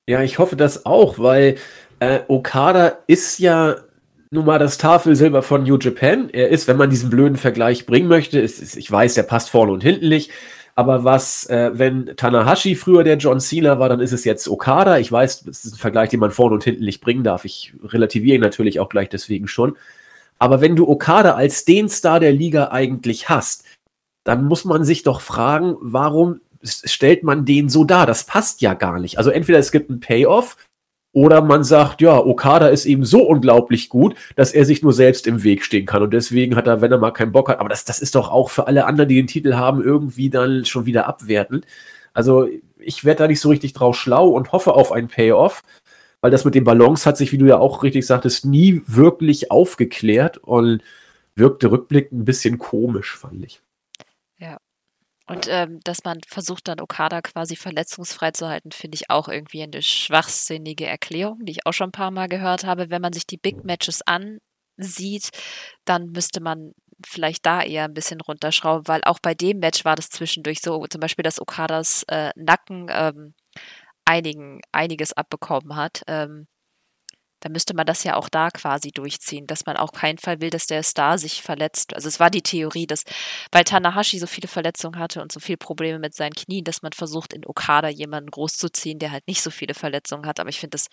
[0.08, 1.58] Ja, ich hoffe das auch, weil
[2.00, 3.76] äh, Okada ist ja
[4.30, 6.28] nun mal das Tafelsilber von New Japan.
[6.30, 9.50] Er ist, wenn man diesen blöden Vergleich bringen möchte, ist, ist, ich weiß, der passt
[9.50, 10.30] vorne und hinten nicht.
[10.78, 14.98] Aber was, äh, wenn Tanahashi früher der John Cena war, dann ist es jetzt Okada.
[14.98, 17.46] Ich weiß, das ist ein Vergleich, den man vorne und hinten nicht bringen darf.
[17.46, 19.76] Ich relativiere ihn natürlich auch gleich deswegen schon.
[20.38, 23.64] Aber wenn du Okada als den Star der Liga eigentlich hast,
[24.22, 28.04] dann muss man sich doch fragen, warum stellt man den so dar?
[28.04, 29.16] Das passt ja gar nicht.
[29.16, 30.58] Also entweder es gibt einen Payoff
[31.16, 35.26] oder man sagt, ja, Okada ist eben so unglaublich gut, dass er sich nur selbst
[35.26, 36.02] im Weg stehen kann.
[36.02, 38.30] Und deswegen hat er, wenn er mal keinen Bock hat, aber das, das ist doch
[38.30, 41.64] auch für alle anderen, die den Titel haben, irgendwie dann schon wieder abwertend.
[42.12, 42.46] Also
[42.78, 45.62] ich werde da nicht so richtig drauf schlau und hoffe auf einen Payoff,
[46.20, 49.50] weil das mit den Ballons hat sich, wie du ja auch richtig sagtest, nie wirklich
[49.50, 50.82] aufgeklärt und
[51.34, 53.62] wirkte rückblickend ein bisschen komisch, fand ich.
[55.26, 59.62] Und ähm, dass man versucht, dann Okada quasi verletzungsfrei zu halten, finde ich auch irgendwie
[59.62, 62.90] eine schwachsinnige Erklärung, die ich auch schon ein paar Mal gehört habe.
[62.90, 65.30] Wenn man sich die Big Matches ansieht,
[65.84, 66.72] dann müsste man
[67.04, 70.86] vielleicht da eher ein bisschen runterschrauben, weil auch bei dem Match war das zwischendurch so,
[70.86, 73.34] zum Beispiel, dass Okadas äh, Nacken ähm,
[74.04, 76.02] einigen, einiges abbekommen hat.
[76.06, 76.46] Ähm,
[77.40, 80.50] dann müsste man das ja auch da quasi durchziehen, dass man auch keinen Fall will,
[80.50, 81.94] dass der Star sich verletzt.
[81.94, 83.04] Also es war die Theorie, dass
[83.52, 86.92] weil Tanahashi so viele Verletzungen hatte und so viele Probleme mit seinen Knien, dass man
[86.92, 90.40] versucht, in Okada jemanden großzuziehen, der halt nicht so viele Verletzungen hat.
[90.40, 90.88] Aber ich finde das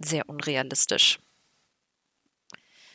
[0.00, 1.18] sehr unrealistisch.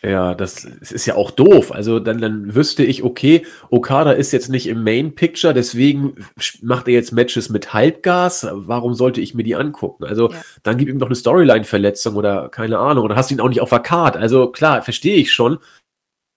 [0.03, 1.71] Ja, das ist ja auch doof.
[1.71, 6.15] Also dann, dann wüsste ich, okay, Okada ist jetzt nicht im Main Picture, deswegen
[6.61, 8.47] macht er jetzt Matches mit Halbgas.
[8.51, 10.05] Warum sollte ich mir die angucken?
[10.05, 10.41] Also ja.
[10.63, 13.05] dann gib ihm doch eine Storyline-Verletzung oder keine Ahnung.
[13.05, 14.17] Oder hast du ihn auch nicht auf der Card.
[14.17, 15.57] Also klar, verstehe ich schon.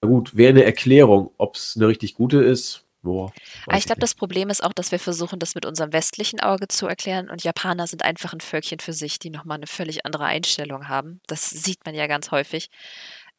[0.03, 1.31] Na gut, wäre eine Erklärung.
[1.37, 3.33] Ob es eine richtig gute ist, Boah,
[3.66, 6.68] ah, ich glaube, das Problem ist auch, dass wir versuchen, das mit unserem westlichen Auge
[6.68, 10.25] zu erklären und Japaner sind einfach ein Völkchen für sich, die nochmal eine völlig andere
[10.25, 11.23] Einstellung haben.
[11.27, 12.68] Das sieht man ja ganz häufig.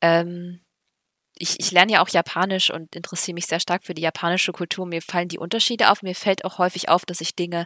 [0.02, 0.62] Ähm,
[1.38, 4.86] ich, ich lerne ja auch Japanisch und interessiere mich sehr stark für die japanische Kultur.
[4.86, 6.04] Mir fallen die Unterschiede auf.
[6.04, 7.66] Mir fällt auch häufig auf, dass ich Dinge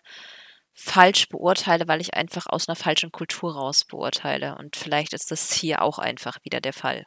[0.74, 4.56] falsch beurteile, weil ich einfach aus einer falschen Kultur raus beurteile.
[4.58, 7.06] Und vielleicht ist das hier auch einfach wieder der Fall.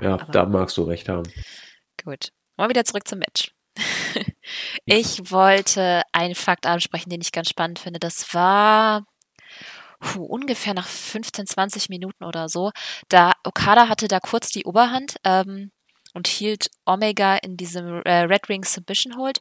[0.00, 1.30] Ja, Aber, da magst du recht haben.
[2.02, 2.30] Gut.
[2.56, 3.52] Mal wieder zurück zum Match.
[4.84, 8.00] ich wollte einen Fakt ansprechen, den ich ganz spannend finde.
[8.00, 9.04] Das war
[10.00, 12.70] puh, ungefähr nach 15, 20 Minuten oder so.
[13.08, 15.70] Da Okada hatte da kurz die Oberhand ähm,
[16.14, 19.40] und hielt Omega in diesem äh, Red Ring Submission Hold.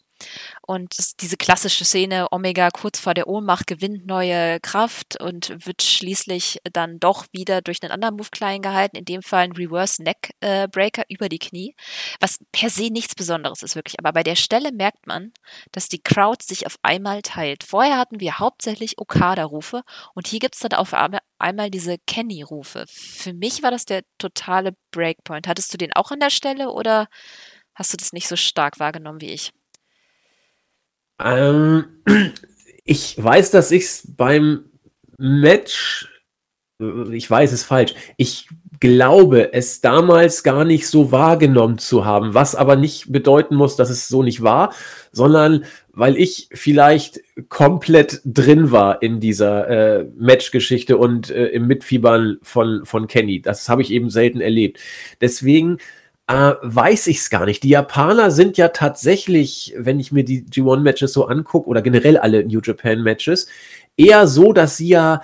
[0.61, 6.59] Und diese klassische Szene, Omega kurz vor der Ohnmacht gewinnt neue Kraft und wird schließlich
[6.73, 10.31] dann doch wieder durch einen anderen Move klein gehalten, in dem Fall ein Reverse Neck
[10.41, 11.75] äh, Breaker über die Knie,
[12.19, 13.99] was per se nichts Besonderes ist wirklich.
[13.99, 15.31] Aber bei der Stelle merkt man,
[15.71, 17.63] dass die Crowd sich auf einmal teilt.
[17.63, 22.85] Vorher hatten wir hauptsächlich Okada-Rufe und hier gibt es dann auf einmal diese Kenny-Rufe.
[22.89, 25.47] Für mich war das der totale Breakpoint.
[25.47, 27.07] Hattest du den auch an der Stelle oder
[27.75, 29.51] hast du das nicht so stark wahrgenommen wie ich?
[31.23, 31.85] Ähm,
[32.83, 34.65] ich weiß, dass ich es beim
[35.17, 36.07] Match,
[37.11, 38.47] ich weiß es falsch, ich
[38.79, 43.89] glaube, es damals gar nicht so wahrgenommen zu haben, was aber nicht bedeuten muss, dass
[43.89, 44.73] es so nicht war,
[45.11, 52.37] sondern weil ich vielleicht komplett drin war in dieser äh, Matchgeschichte und äh, im Mitfiebern
[52.43, 53.41] von, von Kenny.
[53.41, 54.79] Das habe ich eben selten erlebt.
[55.21, 55.79] Deswegen
[56.27, 57.63] äh, weiß ich es gar nicht.
[57.63, 62.45] Die Japaner sind ja tatsächlich, wenn ich mir die G1-Matches so angucke, oder generell alle
[62.45, 63.47] New Japan-Matches,
[63.95, 65.21] eher so, dass sie ja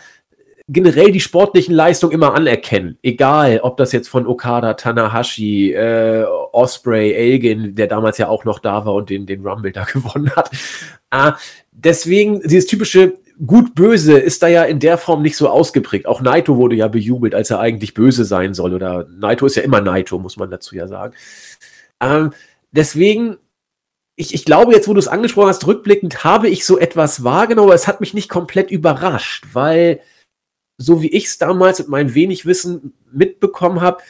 [0.69, 2.97] generell die sportlichen Leistungen immer anerkennen.
[3.03, 8.59] Egal, ob das jetzt von Okada, Tanahashi, äh, Osprey, Elgin, der damals ja auch noch
[8.59, 10.51] da war und den, den Rumble da gewonnen hat.
[11.11, 11.33] Äh,
[11.71, 13.13] deswegen, dieses typische
[13.45, 16.05] Gut-Böse ist da ja in der Form nicht so ausgeprägt.
[16.05, 18.73] Auch Naito wurde ja bejubelt, als er eigentlich böse sein soll.
[18.73, 21.13] Oder Naito ist ja immer Naito, muss man dazu ja sagen.
[22.01, 22.31] Ähm,
[22.71, 23.37] deswegen,
[24.15, 27.69] ich, ich glaube, jetzt, wo du es angesprochen hast, rückblickend habe ich so etwas wahrgenommen,
[27.69, 30.01] aber es hat mich nicht komplett überrascht, weil
[30.77, 34.01] so wie ich es damals mit meinem wenig Wissen mitbekommen habe,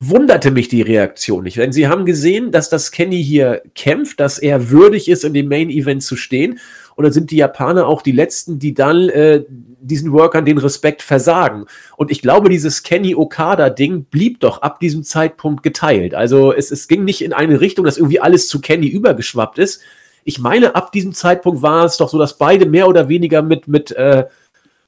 [0.00, 1.58] wunderte mich die Reaktion nicht.
[1.58, 5.48] Denn sie haben gesehen, dass das Kenny hier kämpft, dass er würdig ist, in dem
[5.48, 6.58] Main Event zu stehen.
[6.96, 11.66] Dann sind die Japaner auch die Letzten, die dann äh, diesen Workern den Respekt versagen.
[11.96, 16.14] Und ich glaube, dieses Kenny Okada-Ding blieb doch ab diesem Zeitpunkt geteilt.
[16.14, 19.80] Also es, es ging nicht in eine Richtung, dass irgendwie alles zu Kenny übergeschwappt ist.
[20.24, 23.66] Ich meine, ab diesem Zeitpunkt war es doch so, dass beide mehr oder weniger mit,
[23.66, 24.26] mit äh,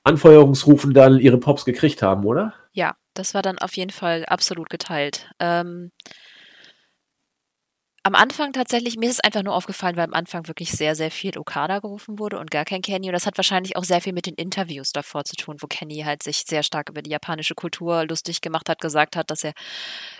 [0.05, 2.55] Anfeuerungsrufen dann ihre Pops gekriegt haben, oder?
[2.73, 5.31] Ja, das war dann auf jeden Fall absolut geteilt.
[5.41, 5.91] Ähm,
[8.05, 11.11] am Anfang tatsächlich, mir ist es einfach nur aufgefallen, weil am Anfang wirklich sehr, sehr
[11.11, 13.09] viel Okada gerufen wurde und gar kein Kenny.
[13.09, 16.03] Und das hat wahrscheinlich auch sehr viel mit den Interviews davor zu tun, wo Kenny
[16.05, 19.55] halt sich sehr stark über die japanische Kultur lustig gemacht hat, gesagt hat, dass er,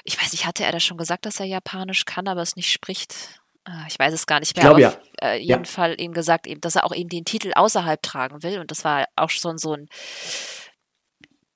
[0.03, 2.73] ich weiß nicht, hatte er das schon gesagt, dass er Japanisch kann, aber es nicht
[2.73, 3.43] spricht?
[3.65, 4.65] Ah, ich weiß es gar nicht mehr.
[4.65, 4.97] Ich glaube, ja.
[5.21, 5.71] Äh, jeden ja.
[5.71, 8.61] Fall eben gesagt, eben, dass er auch eben den Titel außerhalb tragen will.
[8.61, 9.89] Und das war auch schon so ein,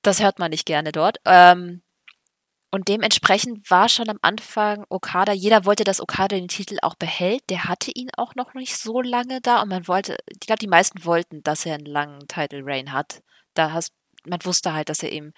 [0.02, 1.18] das hört man nicht gerne dort.
[1.24, 1.80] Ähm,
[2.70, 7.42] und dementsprechend war schon am Anfang Okada, jeder wollte, dass Okada den Titel auch behält.
[7.48, 10.68] Der hatte ihn auch noch nicht so lange da und man wollte, ich glaube, die
[10.68, 13.22] meisten wollten, dass er einen langen Title Reign hat.
[13.54, 13.92] Da hast,
[14.26, 15.32] man wusste halt, dass er eben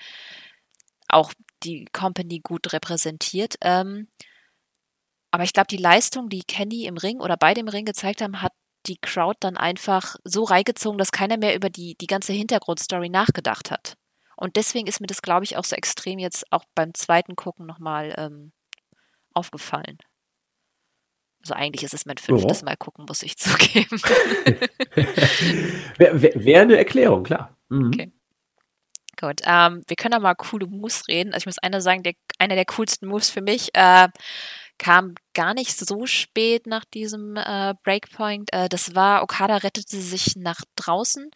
[1.08, 3.54] auch die Company gut repräsentiert.
[3.60, 4.08] Ähm,
[5.30, 8.42] aber ich glaube, die Leistung, die Kenny im Ring oder beide im Ring gezeigt haben,
[8.42, 8.52] hat
[8.86, 13.70] die Crowd dann einfach so reingezogen, dass keiner mehr über die, die ganze Hintergrundstory nachgedacht
[13.70, 13.96] hat.
[14.40, 17.66] Und deswegen ist mir das, glaube ich, auch so extrem jetzt auch beim zweiten Gucken
[17.66, 18.52] nochmal ähm,
[19.34, 19.98] aufgefallen.
[21.42, 22.64] Also eigentlich ist es mein fünftes oh.
[22.64, 24.00] Mal gucken, muss ich zugeben.
[25.98, 27.54] Wäre wär eine Erklärung, klar.
[27.68, 27.88] Mhm.
[27.88, 28.12] Okay.
[29.20, 31.34] Gut, ähm, wir können da mal coole Moves reden.
[31.34, 34.08] Also ich muss einer sagen, der, einer der coolsten Moves für mich äh,
[34.78, 38.50] kam gar nicht so spät nach diesem äh, Breakpoint.
[38.54, 41.30] Äh, das war, Okada rettete sich nach draußen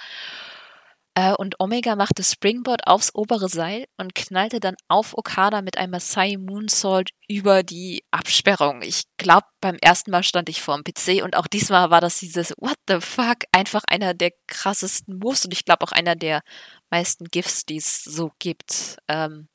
[1.39, 6.37] und Omega machte Springboard aufs obere Seil und knallte dann auf Okada mit einem Masai
[6.37, 8.83] Moonsault über die Absperrung.
[8.83, 12.19] Ich glaube, beim ersten Mal stand ich vor dem PC und auch diesmal war das
[12.19, 13.45] dieses What the fuck?
[13.53, 16.43] Einfach einer der krassesten Moves und ich glaube auch einer der
[16.91, 18.97] meisten GIFs, die es so gibt.
[19.09, 19.49] Ähm,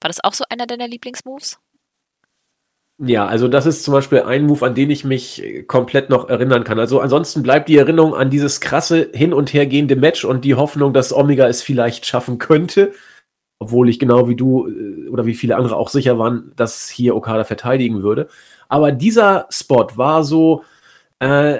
[0.00, 1.58] war das auch so einer deiner Lieblingsmoves?
[2.98, 6.28] Ja, also das ist zum Beispiel ein Move, an den ich mich äh, komplett noch
[6.30, 6.78] erinnern kann.
[6.78, 10.54] Also ansonsten bleibt die Erinnerung an dieses krasse hin und her gehende Match und die
[10.54, 12.92] Hoffnung, dass Omega es vielleicht schaffen könnte.
[13.58, 17.14] Obwohl ich genau wie du äh, oder wie viele andere auch sicher waren, dass hier
[17.14, 18.28] Okada verteidigen würde.
[18.68, 20.64] Aber dieser Spot war so,
[21.20, 21.58] äh,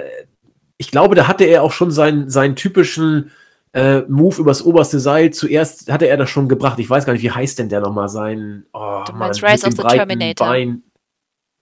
[0.77, 3.31] ich glaube, da hatte er auch schon seinen, seinen typischen
[3.73, 5.31] äh, Move übers oberste Seil.
[5.31, 6.79] Zuerst hatte er das schon gebracht.
[6.79, 8.65] Ich weiß gar nicht, wie heißt denn der nochmal sein?
[8.73, 10.47] Oh, du Mann, Rise of the Terminator.
[10.47, 10.83] Bein.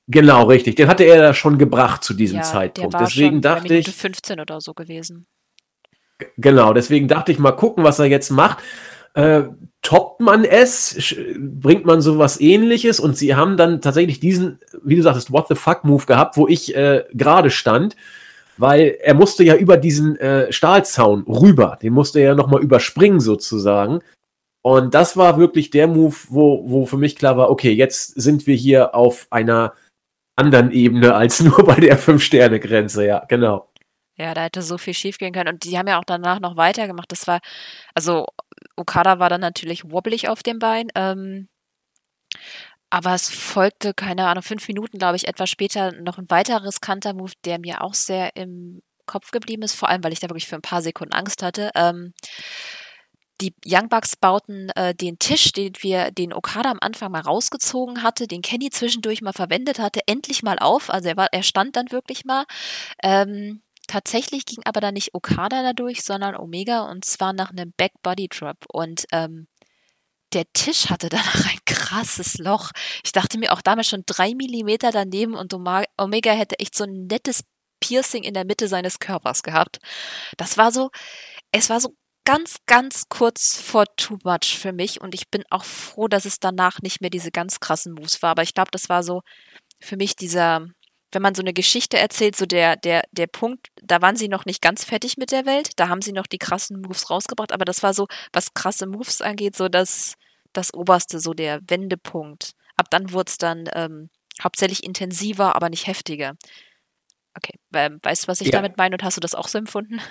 [0.07, 0.75] Genau, richtig.
[0.75, 2.93] Den hatte er da schon gebracht zu diesem ja, Zeitpunkt.
[2.93, 3.89] Der war deswegen schon dachte ich.
[3.89, 5.25] 15 oder so gewesen.
[6.37, 8.59] Genau, deswegen dachte ich mal gucken, was er jetzt macht.
[9.15, 9.43] Äh,
[9.81, 15.01] toppt man es, bringt man sowas ähnliches und sie haben dann tatsächlich diesen, wie du
[15.01, 17.95] sagtest, What the fuck Move gehabt, wo ich äh, gerade stand,
[18.57, 23.19] weil er musste ja über diesen äh, Stahlzaun rüber, den musste er ja nochmal überspringen
[23.19, 23.99] sozusagen.
[24.61, 28.47] Und das war wirklich der Move, wo, wo für mich klar war, okay, jetzt sind
[28.47, 29.73] wir hier auf einer
[30.35, 33.71] anderen Ebene als nur bei der Fünf-Sterne-Grenze, ja, genau.
[34.17, 35.53] Ja, da hätte so viel schief gehen können.
[35.53, 37.11] Und die haben ja auch danach noch weitergemacht.
[37.11, 37.41] Das war,
[37.93, 38.27] also
[38.77, 40.87] Okada war dann natürlich wobblig auf dem Bein.
[40.95, 41.49] Ähm,
[42.89, 47.33] aber es folgte, keine Ahnung, fünf Minuten, glaube ich, etwas später noch ein weiteres Kanter-Move,
[47.43, 50.55] der mir auch sehr im Kopf geblieben ist, vor allem, weil ich da wirklich für
[50.55, 51.71] ein paar Sekunden Angst hatte.
[51.75, 52.13] Ähm,
[53.41, 58.03] die Young Bucks bauten äh, den Tisch, den wir, den Okada am Anfang mal rausgezogen
[58.03, 60.89] hatte, den Kenny zwischendurch mal verwendet hatte, endlich mal auf.
[60.89, 62.45] Also er war, er stand dann wirklich mal.
[63.03, 67.93] Ähm, tatsächlich ging aber dann nicht Okada dadurch, sondern Omega und zwar nach einem Back
[68.01, 68.65] Body Drop.
[68.71, 69.47] Und ähm,
[70.33, 72.71] der Tisch hatte danach ein krasses Loch.
[73.03, 77.07] Ich dachte mir auch damals schon drei Millimeter daneben und Omega hätte echt so ein
[77.07, 77.43] nettes
[77.81, 79.79] Piercing in der Mitte seines Körpers gehabt.
[80.37, 80.89] Das war so,
[81.51, 85.63] es war so ganz, ganz kurz vor Too Much für mich und ich bin auch
[85.63, 88.31] froh, dass es danach nicht mehr diese ganz krassen Moves war.
[88.31, 89.21] Aber ich glaube, das war so
[89.79, 90.67] für mich dieser,
[91.11, 94.45] wenn man so eine Geschichte erzählt, so der, der, der Punkt, da waren sie noch
[94.45, 97.65] nicht ganz fertig mit der Welt, da haben sie noch die krassen Moves rausgebracht, aber
[97.65, 100.15] das war so, was krasse Moves angeht, so das,
[100.51, 102.53] das oberste, so der Wendepunkt.
[102.75, 104.09] Ab dann wurde es dann ähm,
[104.43, 106.33] hauptsächlich intensiver, aber nicht heftiger.
[107.37, 108.53] Okay, weißt du, was ich ja.
[108.53, 110.01] damit meine und hast du das auch so empfunden?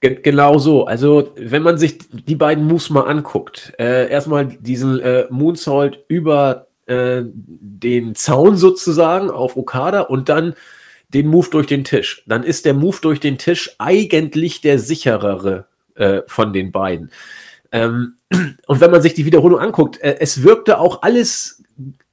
[0.00, 0.86] Genau so.
[0.86, 6.68] Also, wenn man sich die beiden Moves mal anguckt, äh, erstmal diesen äh, Moonsault über
[6.86, 10.54] äh, den Zaun sozusagen auf Okada und dann
[11.12, 12.22] den Move durch den Tisch.
[12.26, 17.10] Dann ist der Move durch den Tisch eigentlich der sicherere äh, von den beiden.
[17.72, 18.14] Ähm,
[18.66, 21.59] und wenn man sich die Wiederholung anguckt, äh, es wirkte auch alles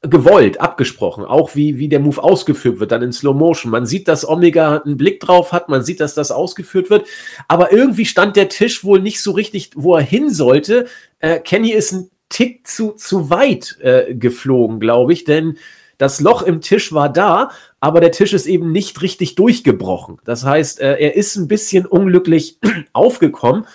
[0.01, 3.71] gewollt, abgesprochen, auch wie, wie der Move ausgeführt wird, dann in Slow Motion.
[3.71, 7.07] Man sieht, dass Omega einen Blick drauf hat, man sieht, dass das ausgeführt wird,
[7.47, 10.85] aber irgendwie stand der Tisch wohl nicht so richtig, wo er hin sollte.
[11.19, 15.57] Äh, Kenny ist ein Tick zu, zu weit äh, geflogen, glaube ich, denn
[15.97, 20.19] das Loch im Tisch war da, aber der Tisch ist eben nicht richtig durchgebrochen.
[20.25, 22.59] Das heißt, äh, er ist ein bisschen unglücklich
[22.93, 23.65] aufgekommen,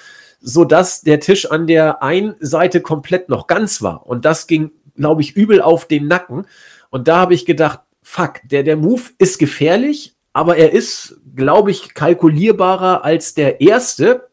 [0.41, 4.07] sodass der Tisch an der einen Seite komplett noch ganz war.
[4.07, 6.47] Und das ging glaube ich, übel auf den Nacken.
[6.91, 11.71] Und da habe ich gedacht, fuck, der, der Move ist gefährlich, aber er ist, glaube
[11.71, 14.29] ich, kalkulierbarer als der erste.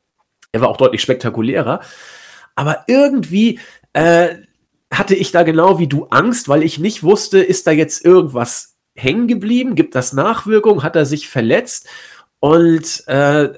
[0.51, 1.81] Er war auch deutlich spektakulärer.
[2.55, 3.59] Aber irgendwie
[3.93, 4.35] äh,
[4.91, 8.75] hatte ich da genau wie du Angst, weil ich nicht wusste, ist da jetzt irgendwas
[8.95, 9.75] hängen geblieben?
[9.75, 10.83] Gibt das Nachwirkungen?
[10.83, 11.87] Hat er sich verletzt?
[12.39, 13.49] Und äh,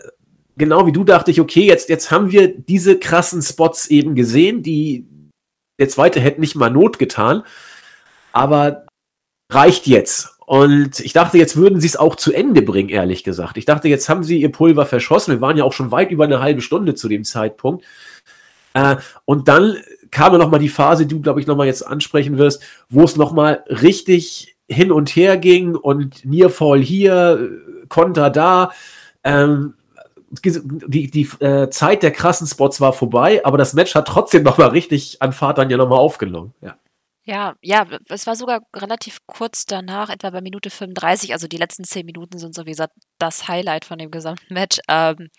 [0.58, 4.64] genau wie du dachte ich, okay, jetzt, jetzt haben wir diese krassen Spots eben gesehen,
[4.64, 5.08] die
[5.82, 7.42] der zweite hätte nicht mal Not getan.
[8.34, 8.86] Aber
[9.50, 10.38] reicht jetzt.
[10.46, 13.58] Und ich dachte, jetzt würden sie es auch zu Ende bringen, ehrlich gesagt.
[13.58, 15.34] Ich dachte, jetzt haben sie ihr Pulver verschossen.
[15.34, 17.84] Wir waren ja auch schon weit über eine halbe Stunde zu dem Zeitpunkt.
[18.76, 19.76] Äh, und dann
[20.12, 22.62] kam ja noch mal die Phase, die du, glaube ich, noch mal jetzt ansprechen wirst,
[22.90, 27.50] wo es noch mal richtig hin und her ging und Nearfall hier,
[27.90, 28.72] Konter da.
[29.24, 29.74] Ähm,
[30.32, 34.58] die, die äh, Zeit der krassen Spots war vorbei, aber das Match hat trotzdem noch
[34.58, 36.54] mal richtig an Fahrt dann ja noch mal aufgenommen.
[36.62, 36.76] Ja.
[37.24, 41.34] Ja, ja, es war sogar relativ kurz danach, etwa bei Minute 35.
[41.34, 44.80] Also die letzten zehn Minuten sind so wie gesagt das Highlight von dem gesamten Match.
[44.88, 45.30] Ähm,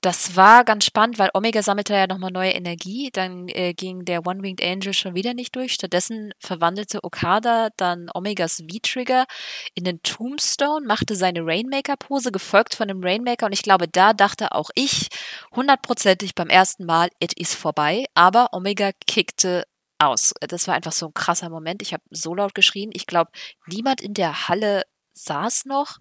[0.00, 3.10] das war ganz spannend, weil Omega sammelte ja nochmal neue Energie.
[3.12, 5.74] Dann äh, ging der One-Winged Angel schon wieder nicht durch.
[5.74, 9.26] Stattdessen verwandelte Okada dann Omegas V-Trigger
[9.74, 13.46] in den Tombstone, machte seine Rainmaker-Pose, gefolgt von dem Rainmaker.
[13.46, 15.08] Und ich glaube, da dachte auch ich
[15.54, 18.04] hundertprozentig beim ersten Mal, it is vorbei.
[18.14, 19.64] Aber Omega kickte
[19.98, 20.34] aus.
[20.40, 21.82] Das war einfach so ein krasser Moment.
[21.82, 22.90] Ich habe so laut geschrien.
[22.92, 23.30] Ich glaube,
[23.66, 24.82] niemand in der Halle
[25.14, 25.98] saß noch.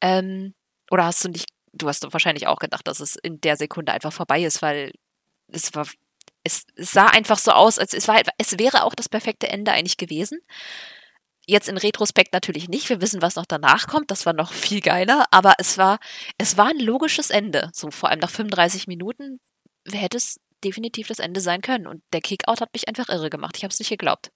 [0.00, 0.54] Ähm,
[0.90, 4.12] oder hast du nicht, du hast wahrscheinlich auch gedacht, dass es in der Sekunde einfach
[4.12, 4.92] vorbei ist, weil
[5.48, 5.86] es war,
[6.44, 9.96] es, sah einfach so aus, als es war, es wäre auch das perfekte Ende eigentlich
[9.96, 10.40] gewesen.
[11.46, 12.88] Jetzt in Retrospekt natürlich nicht.
[12.88, 14.10] Wir wissen, was noch danach kommt.
[14.10, 15.26] Das war noch viel geiler.
[15.30, 15.98] Aber es war,
[16.38, 17.70] es war ein logisches Ende.
[17.72, 19.40] So vor allem nach 35 Minuten
[19.90, 21.86] hätte es definitiv das Ende sein können.
[21.86, 23.56] Und der Kickout hat mich einfach irre gemacht.
[23.56, 24.30] Ich habe es nicht geglaubt.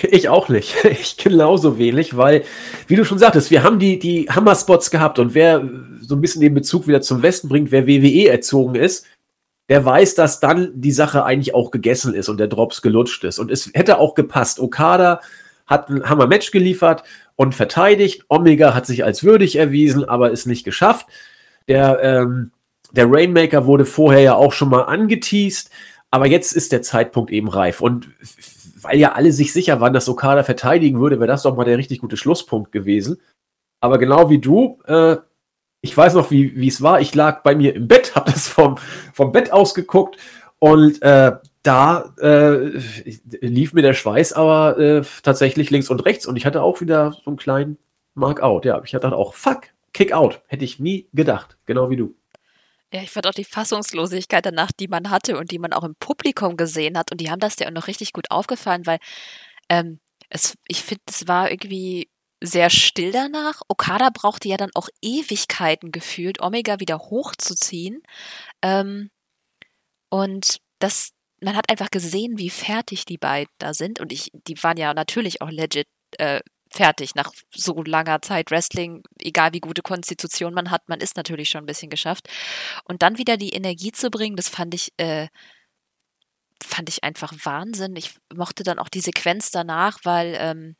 [0.00, 0.74] Ich auch nicht.
[0.84, 2.44] Ich genauso wenig, weil,
[2.86, 5.68] wie du schon sagtest, wir haben die, die Hammer-Spots gehabt und wer
[6.00, 9.06] so ein bisschen den Bezug wieder zum Westen bringt, wer WWE erzogen ist,
[9.68, 13.38] der weiß, dass dann die Sache eigentlich auch gegessen ist und der Drops gelutscht ist.
[13.38, 14.60] Und es hätte auch gepasst.
[14.60, 15.20] Okada
[15.66, 17.04] hat ein Hammer-Match geliefert
[17.36, 18.24] und verteidigt.
[18.28, 21.06] Omega hat sich als würdig erwiesen, aber es nicht geschafft.
[21.68, 22.50] Der ähm,
[22.92, 25.70] der Rainmaker wurde vorher ja auch schon mal angeteased,
[26.10, 27.80] aber jetzt ist der Zeitpunkt eben reif.
[27.80, 28.10] Und
[28.80, 31.78] weil ja alle sich sicher waren, dass Okada verteidigen würde, wäre das doch mal der
[31.78, 33.20] richtig gute Schlusspunkt gewesen.
[33.80, 35.16] Aber genau wie du, äh,
[35.80, 37.00] ich weiß noch, wie es war.
[37.00, 38.76] Ich lag bei mir im Bett, habe das vom,
[39.12, 40.16] vom Bett aus geguckt
[40.58, 41.32] und äh,
[41.62, 42.78] da äh,
[43.40, 47.12] lief mir der Schweiß aber äh, tatsächlich links und rechts und ich hatte auch wieder
[47.12, 47.78] so einen kleinen
[48.14, 48.64] Mark-out.
[48.64, 49.62] Ja, ich hatte auch, fuck,
[49.92, 50.42] Kick-out.
[50.46, 51.58] Hätte ich nie gedacht.
[51.66, 52.14] Genau wie du.
[52.92, 55.94] Ja, ich fand auch die Fassungslosigkeit danach, die man hatte und die man auch im
[55.96, 57.10] Publikum gesehen hat.
[57.10, 58.98] Und die haben das ja auch noch richtig gut aufgefallen, weil
[59.70, 62.10] ähm, es, ich finde, es war irgendwie
[62.42, 63.62] sehr still danach.
[63.68, 68.02] Okada brauchte ja dann auch Ewigkeiten gefühlt, Omega wieder hochzuziehen.
[68.62, 69.10] Ähm,
[70.10, 74.00] und das, man hat einfach gesehen, wie fertig die beiden da sind.
[74.00, 75.88] Und ich, die waren ja natürlich auch legit
[76.18, 76.40] äh,
[76.72, 81.48] fertig nach so langer Zeit Wrestling, egal wie gute Konstitution man hat, man ist natürlich
[81.50, 82.28] schon ein bisschen geschafft.
[82.84, 85.28] Und dann wieder die Energie zu bringen, das fand ich, äh,
[86.62, 87.96] fand ich einfach Wahnsinn.
[87.96, 90.76] Ich mochte dann auch die Sequenz danach, weil ähm,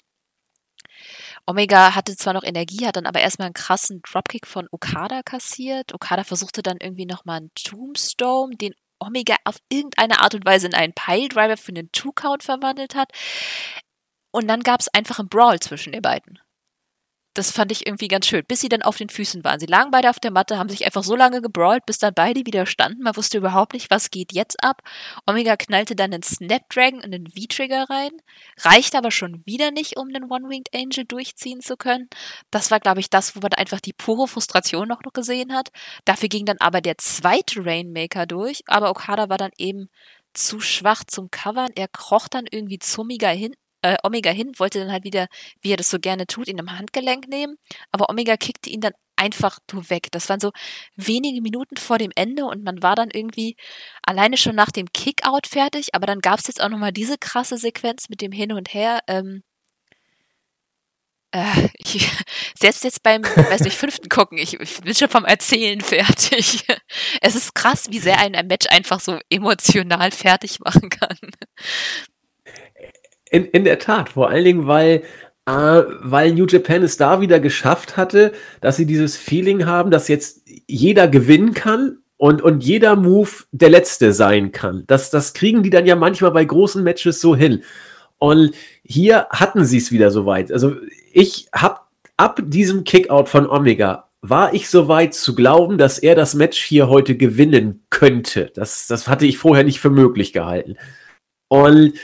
[1.47, 5.95] Omega hatte zwar noch Energie, hat dann aber erstmal einen krassen Dropkick von Okada kassiert.
[5.95, 10.75] Okada versuchte dann irgendwie nochmal einen Tombstone, den Omega auf irgendeine Art und Weise in
[10.75, 13.11] einen Piledriver für einen Two-Count verwandelt hat.
[14.33, 16.41] Und dann gab es einfach einen Brawl zwischen den beiden.
[17.35, 19.59] Das fand ich irgendwie ganz schön, bis sie dann auf den Füßen waren.
[19.59, 22.45] Sie lagen beide auf der Matte, haben sich einfach so lange gebrawlt, bis dann beide
[22.45, 23.03] wieder standen.
[23.03, 24.83] Man wusste überhaupt nicht, was geht jetzt ab.
[25.27, 28.11] Omega knallte dann den Snapdragon in den V-Trigger rein,
[28.59, 32.09] reichte aber schon wieder nicht, um den One-Winged Angel durchziehen zu können.
[32.51, 35.71] Das war, glaube ich, das, wo man einfach die pure Frustration noch, gesehen hat.
[36.05, 39.89] Dafür ging dann aber der zweite Rainmaker durch, aber Okada war dann eben
[40.35, 41.71] zu schwach zum Covern.
[41.75, 45.29] Er kroch dann irgendwie zummiger hin, äh, Omega hin, wollte dann halt wieder,
[45.61, 47.57] wie er das so gerne tut, ihn am Handgelenk nehmen,
[47.91, 50.09] aber Omega kickte ihn dann einfach nur weg.
[50.11, 50.51] Das waren so
[50.97, 53.57] wenige Minuten vor dem Ende und man war dann irgendwie
[54.03, 57.57] alleine schon nach dem Kickout fertig, aber dann gab es jetzt auch nochmal diese krasse
[57.57, 59.01] Sequenz mit dem Hin und Her.
[59.07, 59.43] Ähm,
[61.33, 62.09] äh, ich,
[62.59, 66.65] selbst jetzt beim, weiß nicht, fünften gucken, ich, ich bin schon vom Erzählen fertig.
[67.21, 71.17] Es ist krass, wie sehr ein Match einfach so emotional fertig machen kann.
[73.33, 75.03] In, in der Tat, vor allen Dingen, weil,
[75.47, 80.09] äh, weil New Japan es da wieder geschafft hatte, dass sie dieses Feeling haben, dass
[80.09, 84.85] jetzt jeder gewinnen kann und, und jeder Move der letzte sein kann.
[84.87, 87.65] Das, das kriegen die dann ja manchmal bei großen Matches so hin.
[88.19, 88.55] Und
[88.85, 90.53] hier hatten sie es wieder soweit.
[90.53, 90.77] Also
[91.13, 91.81] ich habe
[92.19, 96.89] ab diesem Kickout von Omega war ich soweit zu glauben, dass er das Match hier
[96.89, 98.53] heute gewinnen könnte.
[98.55, 100.77] Das, das hatte ich vorher nicht für möglich gehalten.
[101.49, 101.95] Und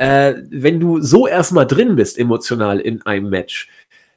[0.00, 3.68] äh, wenn du so erstmal drin bist, emotional in einem Match,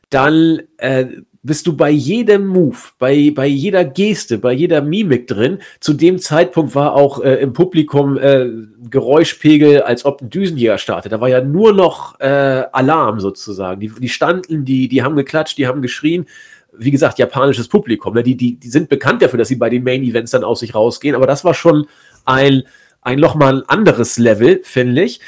[0.10, 1.08] dann äh,
[1.42, 5.58] bist du bei jedem Move, bei, bei jeder Geste, bei jeder Mimik drin.
[5.82, 8.50] Zu dem Zeitpunkt war auch äh, im Publikum äh,
[8.90, 11.12] Geräuschpegel, als ob ein Düsenjäger startet.
[11.12, 13.82] Da war ja nur noch äh, Alarm sozusagen.
[13.82, 16.28] Die, die standen, die, die haben geklatscht, die haben geschrien.
[16.72, 18.14] Wie gesagt, japanisches Publikum.
[18.14, 18.24] Ne?
[18.24, 20.74] Die, die, die sind bekannt dafür, dass sie bei den Main Events dann aus sich
[20.74, 21.14] rausgehen.
[21.14, 21.88] Aber das war schon
[22.24, 22.64] ein,
[23.02, 25.20] ein nochmal anderes Level, finde ich.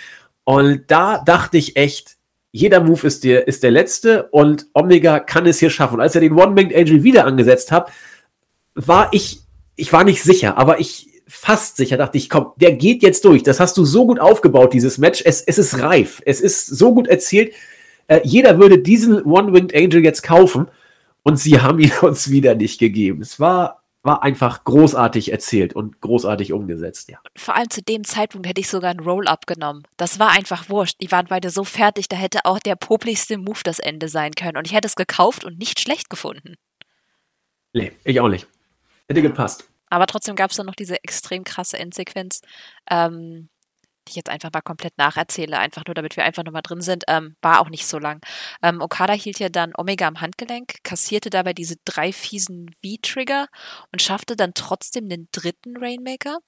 [0.46, 2.16] Und da dachte ich echt,
[2.52, 5.96] jeder Move ist der, ist der letzte und Omega kann es hier schaffen.
[5.96, 7.92] Und als er den One-Winged Angel wieder angesetzt hat,
[8.76, 9.42] war ich,
[9.76, 13.44] ich war nicht sicher, aber ich fast sicher dachte ich, komm, der geht jetzt durch.
[13.44, 15.22] Das hast du so gut aufgebaut, dieses Match.
[15.26, 16.22] Es, es ist reif.
[16.26, 17.54] Es ist so gut erzählt.
[18.08, 20.68] Äh, jeder würde diesen One-Winged Angel jetzt kaufen
[21.24, 23.22] und sie haben ihn uns wieder nicht gegeben.
[23.22, 27.20] Es war war einfach großartig erzählt und großartig umgesetzt, ja.
[27.36, 29.84] Vor allem zu dem Zeitpunkt hätte ich sogar ein Roll-Up genommen.
[29.98, 31.02] Das war einfach wurscht.
[31.02, 34.58] Die waren beide so fertig, da hätte auch der popligste Move das Ende sein können.
[34.58, 36.56] Und ich hätte es gekauft und nicht schlecht gefunden.
[37.74, 38.48] Nee, ich auch nicht.
[39.08, 39.68] Hätte gepasst.
[39.90, 42.42] Aber trotzdem gab es dann noch diese extrem krasse Endsequenz.
[42.90, 43.50] Ähm,
[44.06, 47.04] die ich jetzt einfach mal komplett nacherzähle, einfach nur damit wir einfach nochmal drin sind,
[47.08, 48.22] ähm, war auch nicht so lang.
[48.62, 53.48] Ähm, Okada hielt ja dann Omega am Handgelenk, kassierte dabei diese drei fiesen V-Trigger
[53.92, 56.40] und schaffte dann trotzdem den dritten Rainmaker.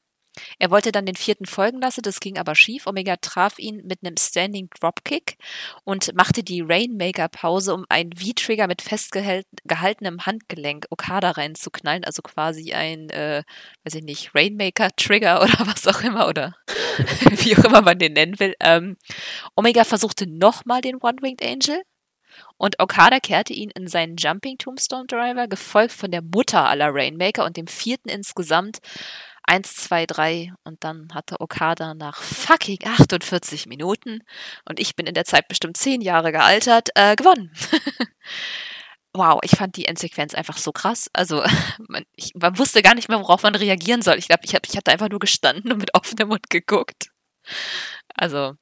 [0.59, 2.87] Er wollte dann den vierten folgen lassen, das ging aber schief.
[2.87, 5.37] Omega traf ihn mit einem Standing Dropkick
[5.83, 12.03] und machte die Rainmaker-Pause, um einen V-Trigger mit festgehaltenem Handgelenk Okada reinzuknallen.
[12.03, 13.43] Also quasi ein, äh,
[13.83, 16.55] weiß ich nicht, Rainmaker-Trigger oder was auch immer oder
[17.29, 18.55] wie auch immer man den nennen will.
[18.59, 18.97] Ähm,
[19.55, 21.81] Omega versuchte nochmal den One-Winged Angel.
[22.57, 27.45] Und Okada kehrte ihn in seinen Jumping Tombstone Driver, gefolgt von der Mutter aller Rainmaker
[27.45, 28.79] und dem vierten insgesamt
[29.47, 34.21] 1, 2, 3 und dann hatte Okada nach fucking 48 Minuten
[34.67, 37.51] und ich bin in der Zeit bestimmt 10 Jahre gealtert, äh, gewonnen.
[39.13, 41.09] wow, ich fand die Endsequenz einfach so krass.
[41.13, 41.43] Also
[41.87, 44.17] man, ich, man wusste gar nicht mehr, worauf man reagieren soll.
[44.17, 47.09] Ich glaube, ich, hab, ich hatte einfach nur gestanden und mit offenem Mund geguckt.
[48.13, 48.53] Also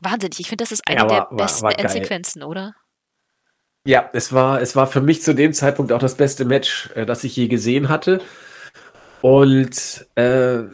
[0.00, 0.40] wahnsinnig.
[0.40, 2.74] Ich finde, das ist eine ja, war, der besten war, war Endsequenzen, oder?
[3.84, 7.04] Ja, es war, es war für mich zu dem Zeitpunkt auch das beste Match, äh,
[7.04, 8.20] das ich je gesehen hatte.
[9.22, 10.64] Und äh,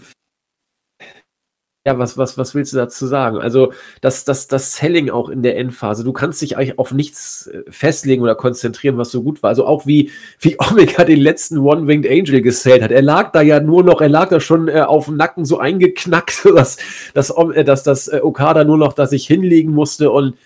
[1.87, 3.39] ja, was, was, was willst du dazu sagen?
[3.39, 3.73] Also,
[4.03, 7.63] das, das, das Selling auch in der Endphase, du kannst dich eigentlich auf nichts äh,
[7.71, 9.49] festlegen oder konzentrieren, was so gut war.
[9.49, 12.91] Also auch wie, wie Omega den letzten One-Winged Angel gesellt hat.
[12.91, 15.59] Er lag da ja nur noch, er lag da schon äh, auf dem Nacken so
[15.59, 16.77] eingeknackt, dass,
[17.15, 20.37] dass, äh, dass das äh, Okada nur noch da sich hinlegen musste und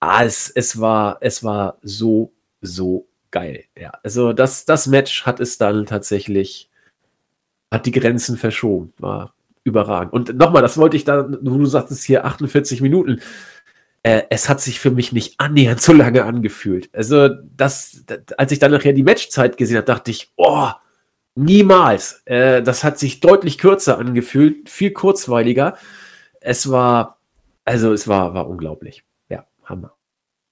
[0.00, 2.32] ah, es, es war, es war so,
[2.62, 3.64] so geil.
[3.78, 6.67] Ja, also das, das Match hat es dann tatsächlich
[7.70, 8.92] hat die Grenzen verschoben.
[8.98, 10.12] War überragend.
[10.12, 13.20] Und nochmal, das wollte ich da, du sagtest hier 48 Minuten.
[14.02, 16.88] Äh, es hat sich für mich nicht annähernd so lange angefühlt.
[16.94, 18.04] Also, das,
[18.36, 20.68] als ich dann nachher die Matchzeit gesehen habe, dachte ich, oh,
[21.34, 22.22] niemals.
[22.24, 25.76] Äh, das hat sich deutlich kürzer angefühlt, viel kurzweiliger.
[26.40, 27.20] Es war,
[27.64, 29.04] also es war, war unglaublich.
[29.28, 29.94] Ja, Hammer.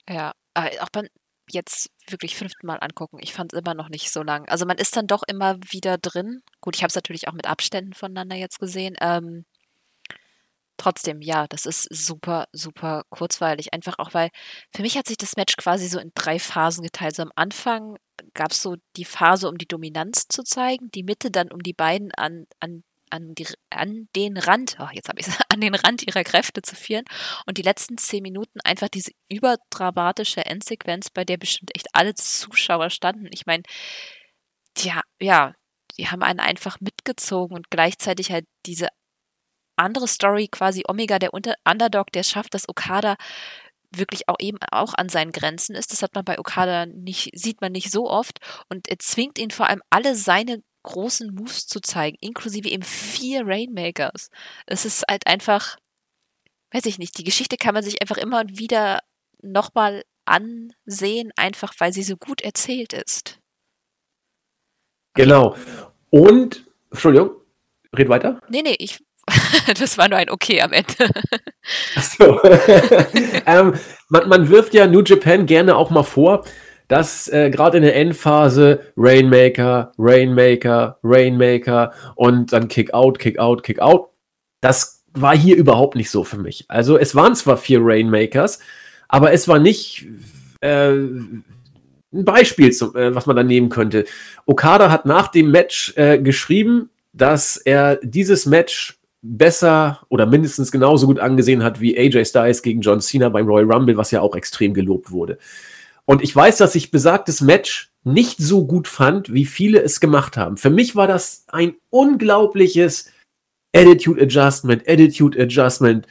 [0.09, 1.07] Ja, äh, auch beim
[1.51, 3.19] jetzt wirklich fünften Mal angucken.
[3.21, 4.49] Ich fand es immer noch nicht so lang.
[4.49, 6.43] Also man ist dann doch immer wieder drin.
[6.61, 8.97] Gut, ich habe es natürlich auch mit Abständen voneinander jetzt gesehen.
[9.01, 9.45] Ähm,
[10.77, 13.73] trotzdem, ja, das ist super, super kurzweilig.
[13.73, 14.31] Einfach auch, weil
[14.75, 17.17] für mich hat sich das Match quasi so in drei Phasen geteilt.
[17.17, 17.97] So am Anfang
[18.35, 21.73] gab es so die Phase, um die Dominanz zu zeigen, die Mitte dann, um die
[21.75, 23.35] beiden an, an an,
[23.71, 27.05] an den Rand, oh, jetzt habe ich an den Rand ihrer Kräfte zu führen
[27.47, 32.91] und die letzten zehn Minuten einfach diese überdramatische Endsequenz, bei der bestimmt echt alle Zuschauer
[32.91, 33.29] standen.
[33.33, 33.63] Ich meine,
[34.79, 35.55] ja, ja,
[35.97, 38.89] die haben einen einfach mitgezogen und gleichzeitig halt diese
[39.77, 43.17] andere Story, quasi Omega, der Unter Underdog, der schafft, dass Okada
[43.93, 45.93] wirklich auch eben auch an seinen Grenzen ist.
[45.93, 48.39] Das hat man bei Okada nicht, sieht man nicht so oft.
[48.69, 53.47] Und er zwingt ihn vor allem alle seine großen Moves zu zeigen, inklusive eben vier
[53.47, 54.31] Rainmakers.
[54.65, 55.77] Es ist halt einfach,
[56.73, 59.01] weiß ich nicht, die Geschichte kann man sich einfach immer wieder
[59.43, 63.39] nochmal ansehen, einfach weil sie so gut erzählt ist.
[65.15, 65.57] Genau.
[66.11, 67.31] Und, Entschuldigung,
[67.97, 68.41] red weiter.
[68.49, 69.01] Nee, nee, ich,
[69.79, 71.11] das war nur ein Okay am Ende.
[71.97, 72.41] Achso.
[73.47, 73.75] ähm,
[74.09, 76.45] man, man wirft ja New Japan gerne auch mal vor,
[76.89, 83.63] dass äh, gerade in der Endphase Rainmaker, Rainmaker, Rainmaker und dann Kick out, Kick out,
[83.63, 84.11] Kick out.
[84.61, 86.65] Das war hier überhaupt nicht so für mich.
[86.69, 88.61] Also es waren zwar vier Rainmakers,
[89.09, 90.07] aber es war nicht
[90.61, 91.45] äh, ein
[92.13, 94.05] Beispiel, äh, was man da nehmen könnte.
[94.47, 101.07] Okada hat nach dem Match äh, geschrieben, dass er dieses Match besser oder mindestens genauso
[101.07, 104.37] gut angesehen hat wie AJ Styles gegen John Cena beim Royal Rumble, was ja auch
[104.37, 105.39] extrem gelobt wurde.
[106.07, 110.37] Und ich weiß, dass ich besagtes Match nicht so gut fand, wie viele es gemacht
[110.37, 110.57] haben.
[110.57, 113.11] Für mich war das ein unglaubliches
[113.75, 116.07] Attitude Adjustment, Attitude Adjustment,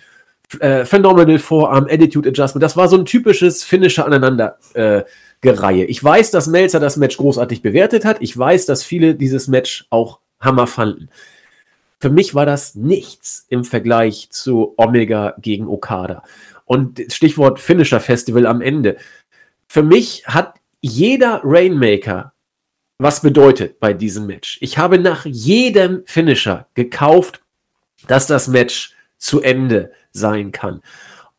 [0.60, 2.62] äh, Phenomenal Forearm, Attitude Adjustment.
[2.62, 5.04] Das war so ein typisches Finisher aneinander äh,
[5.42, 5.86] Gereihe.
[5.86, 8.18] Ich weiß, dass Melzer das Match großartig bewertet hat.
[8.20, 11.10] Ich weiß, dass viele dieses Match auch Hammer fanden.
[12.00, 16.24] Für mich war das nichts im Vergleich zu Omega gegen Okada.
[16.66, 18.98] Und Stichwort Finisher Festival am Ende.
[19.68, 22.36] Für mich hat jeder Rainmaker
[22.98, 24.58] was bedeutet bei diesem Match.
[24.62, 27.42] Ich habe nach jedem Finisher gekauft,
[28.08, 30.82] dass das Match zu Ende sein kann.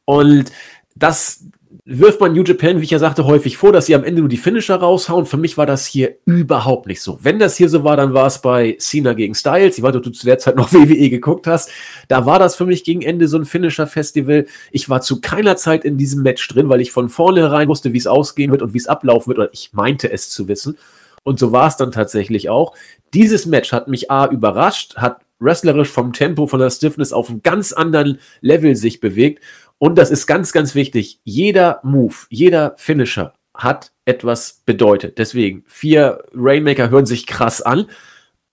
[0.04, 0.52] Und
[0.94, 1.44] das
[1.88, 4.28] wirft man New Japan, wie ich ja sagte, häufig vor, dass sie am Ende nur
[4.28, 5.24] die Finisher raushauen.
[5.24, 7.20] Für mich war das hier überhaupt nicht so.
[7.22, 9.78] Wenn das hier so war, dann war es bei Cena gegen Styles.
[9.78, 11.70] Ich weiß, ob du zu der Zeit noch WWE geguckt hast.
[12.08, 14.46] Da war das für mich gegen Ende so ein Finisher-Festival.
[14.72, 17.98] Ich war zu keiner Zeit in diesem Match drin, weil ich von vornherein wusste, wie
[17.98, 19.38] es ausgehen wird und wie es ablaufen wird.
[19.38, 20.76] Oder ich meinte es zu wissen.
[21.22, 22.74] Und so war es dann tatsächlich auch.
[23.14, 27.42] Dieses Match hat mich A überrascht, hat wrestlerisch vom Tempo, von der Stiffness auf einem
[27.42, 29.42] ganz anderen Level sich bewegt
[29.78, 31.20] und das ist ganz, ganz wichtig.
[31.24, 35.18] Jeder Move, jeder Finisher hat etwas bedeutet.
[35.18, 37.90] Deswegen, vier Rainmaker hören sich krass an,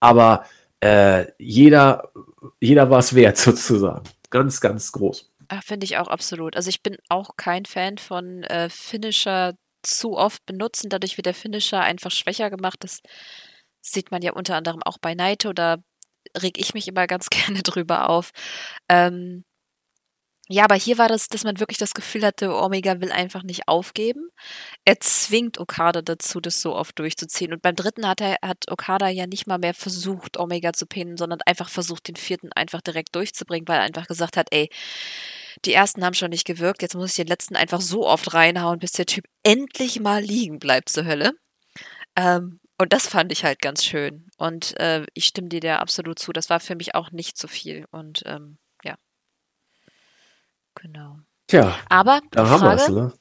[0.00, 0.44] aber
[0.80, 2.10] äh, jeder,
[2.60, 4.04] jeder war es wert, sozusagen.
[4.30, 5.30] Ganz, ganz groß.
[5.48, 6.56] Ah, finde ich auch absolut.
[6.56, 10.88] Also ich bin auch kein Fan von äh, Finisher zu oft benutzen.
[10.88, 12.78] Dadurch wird der Finisher einfach schwächer gemacht.
[12.80, 13.00] Das
[13.80, 15.52] sieht man ja unter anderem auch bei Naito.
[15.52, 15.76] Da
[16.36, 18.30] reg ich mich immer ganz gerne drüber auf.
[18.88, 19.44] Ähm,
[20.48, 23.66] ja, aber hier war das, dass man wirklich das Gefühl hatte, Omega will einfach nicht
[23.66, 24.28] aufgeben.
[24.84, 27.54] Er zwingt Okada dazu, das so oft durchzuziehen.
[27.54, 31.16] Und beim dritten hat er, hat Okada ja nicht mal mehr versucht, Omega zu pinnen,
[31.16, 34.68] sondern einfach versucht, den vierten einfach direkt durchzubringen, weil er einfach gesagt hat, ey,
[35.64, 38.78] die ersten haben schon nicht gewirkt, jetzt muss ich den letzten einfach so oft reinhauen,
[38.80, 41.32] bis der Typ endlich mal liegen bleibt zur Hölle.
[42.16, 44.26] Ähm, und das fand ich halt ganz schön.
[44.36, 46.32] Und äh, ich stimme dir da absolut zu.
[46.32, 47.86] Das war für mich auch nicht so viel.
[47.90, 48.58] Und ähm,
[50.84, 51.16] Genau.
[51.46, 53.12] Tja, Aber da haben es, ne?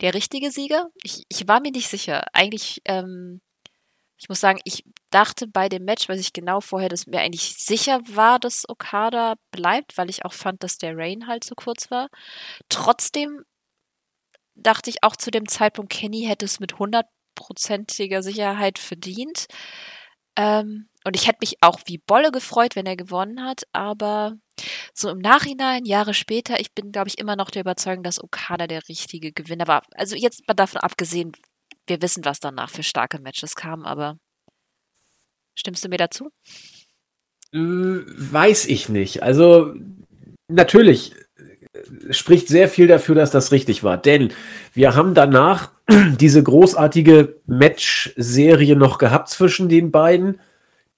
[0.00, 0.88] Der richtige Sieger?
[1.02, 2.24] Ich, ich war mir nicht sicher.
[2.32, 3.42] Eigentlich, ähm,
[4.16, 7.54] ich muss sagen, ich dachte bei dem Match, weil ich genau vorher, dass mir eigentlich
[7.58, 11.90] sicher war, dass Okada bleibt, weil ich auch fand, dass der Rain halt so kurz
[11.90, 12.08] war.
[12.70, 13.44] Trotzdem
[14.54, 19.48] dachte ich auch zu dem Zeitpunkt, Kenny hätte es mit hundertprozentiger Sicherheit verdient.
[20.34, 24.36] Ähm, und ich hätte mich auch wie Bolle gefreut, wenn er gewonnen hat, aber
[24.92, 28.66] so im Nachhinein, Jahre später, ich bin, glaube ich, immer noch der Überzeugung, dass Okada
[28.66, 29.82] der richtige Gewinner war.
[29.94, 31.32] Also jetzt mal davon abgesehen,
[31.86, 34.18] wir wissen, was danach für starke Matches kamen, aber
[35.54, 36.30] stimmst du mir dazu?
[37.52, 39.22] Äh, weiß ich nicht.
[39.22, 39.74] Also
[40.48, 41.14] natürlich
[41.72, 43.96] äh, spricht sehr viel dafür, dass das richtig war.
[43.96, 44.32] Denn
[44.74, 45.72] wir haben danach
[46.20, 50.40] diese großartige Match-Serie noch gehabt zwischen den beiden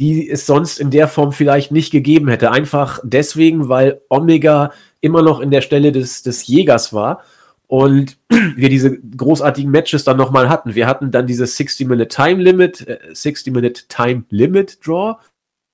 [0.03, 2.50] die es sonst in der Form vielleicht nicht gegeben hätte.
[2.50, 7.22] Einfach deswegen, weil Omega immer noch in der Stelle des, des Jägers war
[7.68, 8.18] und
[8.57, 10.74] wir diese großartigen Matches dann nochmal hatten.
[10.74, 15.20] Wir hatten dann dieses 60-Minute Time Limit, äh, 60-Minute Time Limit Draw.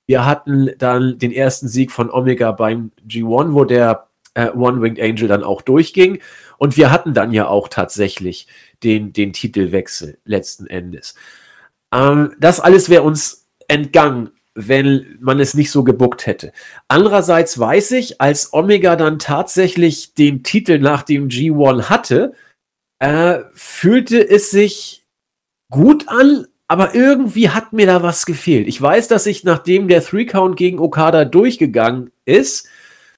[0.07, 5.29] Wir hatten dann den ersten Sieg von Omega beim G1, wo der äh, One-Winged Angel
[5.29, 6.19] dann auch durchging.
[6.59, 8.47] Und wir hatten dann ja auch tatsächlich
[8.85, 11.15] den, den Titelwechsel letzten Endes.
[11.95, 16.53] Ähm, das alles wäre uns entgangen, wenn man es nicht so gebuckt hätte.
[16.89, 22.33] Andererseits weiß ich, als Omega dann tatsächlich den Titel nach dem G1 hatte,
[22.99, 25.05] äh, fühlte es sich
[25.71, 28.67] gut an, aber irgendwie hat mir da was gefehlt.
[28.67, 32.69] Ich weiß, dass ich, nachdem der Three-Count gegen Okada durchgegangen ist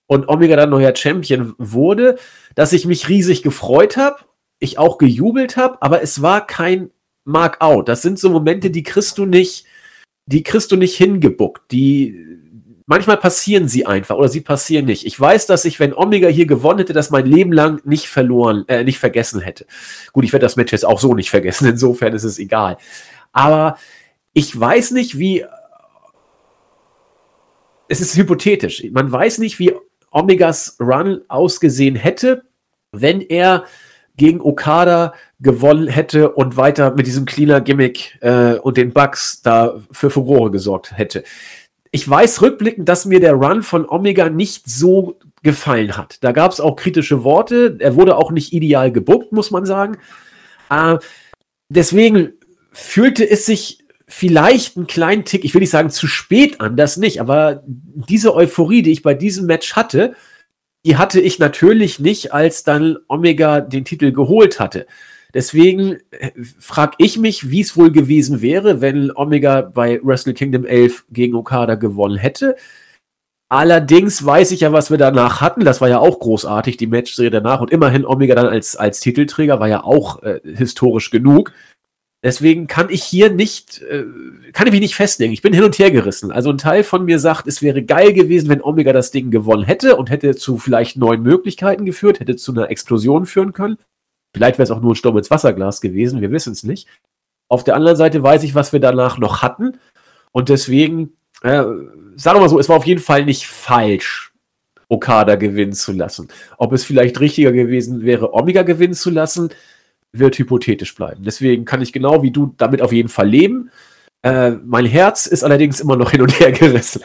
[0.07, 2.19] und Omega dann neuer Champion wurde,
[2.55, 4.19] dass ich mich riesig gefreut habe,
[4.59, 6.91] ich auch gejubelt habe, aber es war kein
[7.25, 7.89] Mark-out.
[7.89, 9.65] Das sind so Momente, die kriegst du nicht
[10.31, 11.71] die kriegst du nicht hingebuckt.
[11.73, 12.39] Die
[12.87, 15.05] manchmal passieren sie einfach oder sie passieren nicht.
[15.05, 18.65] Ich weiß, dass ich, wenn Omega hier gewonnen hätte, das mein Leben lang nicht verloren,
[18.69, 19.67] äh, nicht vergessen hätte.
[20.13, 22.79] Gut, ich werde das Match jetzt auch so nicht vergessen, insofern ist es egal.
[23.33, 23.77] Aber
[24.33, 25.45] ich weiß nicht, wie.
[27.89, 28.85] Es ist hypothetisch.
[28.93, 29.75] Man weiß nicht, wie
[30.13, 32.45] Omegas Run ausgesehen hätte,
[32.93, 33.65] wenn er
[34.21, 39.81] gegen Okada gewonnen hätte und weiter mit diesem cleaner Gimmick äh, und den Bugs da
[39.91, 41.25] für Furore gesorgt hätte.
[41.91, 46.23] ich weiß rückblickend, dass mir der Run von Omega nicht so gefallen hat.
[46.23, 47.79] Da gab es auch kritische Worte.
[47.81, 49.97] Er wurde auch nicht ideal gebuckt, muss man sagen.
[50.69, 50.99] Äh,
[51.71, 52.35] deswegen
[52.73, 56.99] fühlte es sich vielleicht einen kleinen Tick, ich will nicht sagen zu spät an, das
[56.99, 60.15] nicht, aber diese Euphorie, die ich bei diesem Match hatte,
[60.85, 64.87] die hatte ich natürlich nicht, als dann Omega den Titel geholt hatte.
[65.35, 70.65] Deswegen äh, frage ich mich, wie es wohl gewesen wäre, wenn Omega bei Wrestle Kingdom
[70.65, 72.57] 11 gegen Okada gewonnen hätte.
[73.53, 75.65] Allerdings weiß ich ja, was wir danach hatten.
[75.65, 77.61] Das war ja auch großartig, die Matchserie danach.
[77.61, 81.53] Und immerhin Omega dann als, als Titelträger war ja auch äh, historisch genug.
[82.23, 84.05] Deswegen kann ich hier nicht, äh,
[84.53, 85.33] kann ich mich nicht festlegen.
[85.33, 86.31] Ich bin hin und her gerissen.
[86.31, 89.65] Also ein Teil von mir sagt, es wäre geil gewesen, wenn Omega das Ding gewonnen
[89.65, 93.79] hätte und hätte zu vielleicht neuen Möglichkeiten geführt, hätte zu einer Explosion führen können.
[94.35, 96.89] Vielleicht wäre es auch nur ein Sturm ins Wasserglas gewesen, wir wissen es nicht.
[97.49, 99.79] Auf der anderen Seite weiß ich, was wir danach noch hatten.
[100.31, 101.65] Und deswegen, äh,
[102.17, 104.33] sagen wir mal so, es war auf jeden Fall nicht falsch,
[104.89, 106.29] Okada gewinnen zu lassen.
[106.59, 109.51] Ob es vielleicht richtiger gewesen wäre, Omega gewinnen zu lassen,
[110.13, 111.23] wird hypothetisch bleiben.
[111.23, 113.71] Deswegen kann ich genau wie du damit auf jeden Fall leben.
[114.23, 117.03] Äh, mein Herz ist allerdings immer noch hin und her gerissen.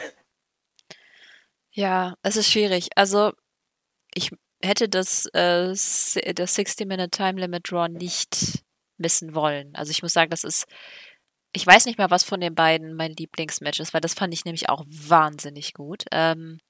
[1.72, 2.88] Ja, es ist schwierig.
[2.96, 3.32] Also,
[4.14, 4.30] ich
[4.62, 8.64] hätte das, äh, das 60-Minute Time Limit Draw nicht
[8.98, 9.74] missen wollen.
[9.74, 10.66] Also ich muss sagen, das ist,
[11.52, 14.44] ich weiß nicht mehr, was von den beiden mein Lieblingsmatch ist, weil das fand ich
[14.44, 16.04] nämlich auch wahnsinnig gut.
[16.12, 16.60] Ähm,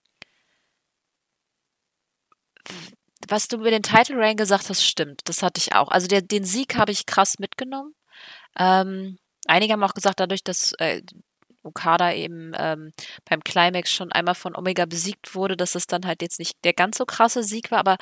[3.29, 5.23] was du über den Title Reign gesagt hast, stimmt.
[5.25, 5.89] Das hatte ich auch.
[5.89, 7.95] Also der, den Sieg habe ich krass mitgenommen.
[8.59, 11.03] Ähm, einige haben auch gesagt, dadurch, dass äh,
[11.63, 12.93] Okada eben ähm,
[13.29, 16.73] beim Climax schon einmal von Omega besiegt wurde, dass es dann halt jetzt nicht der
[16.73, 17.97] ganz so krasse Sieg war, aber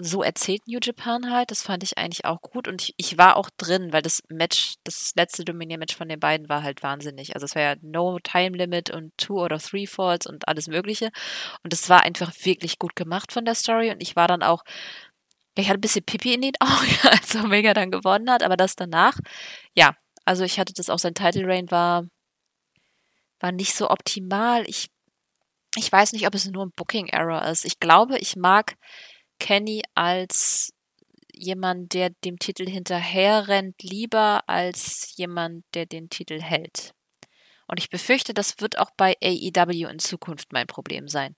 [0.00, 1.50] so erzählt New Japan halt.
[1.50, 4.74] Das fand ich eigentlich auch gut und ich, ich war auch drin, weil das Match,
[4.84, 7.34] das letzte Dominier-Match von den beiden war halt wahnsinnig.
[7.34, 11.10] Also es war ja No Time Limit und Two oder Three Falls und alles Mögliche.
[11.62, 14.62] Und es war einfach wirklich gut gemacht von der Story und ich war dann auch,
[15.56, 18.76] ich hatte ein bisschen Pipi in den Augen, als Omega dann gewonnen hat, aber das
[18.76, 19.18] danach,
[19.76, 19.94] ja,
[20.24, 22.04] also ich hatte das auch, sein Title Reign war
[23.40, 24.64] war nicht so optimal.
[24.68, 24.90] Ich,
[25.76, 27.64] ich weiß nicht, ob es nur ein Booking-Error ist.
[27.64, 28.74] Ich glaube, ich mag
[29.40, 30.72] Kenny als
[31.34, 36.94] jemand, der dem Titel hinterherrennt, lieber als jemand, der den Titel hält.
[37.66, 41.34] Und ich befürchte, das wird auch bei AEW in Zukunft mein Problem sein.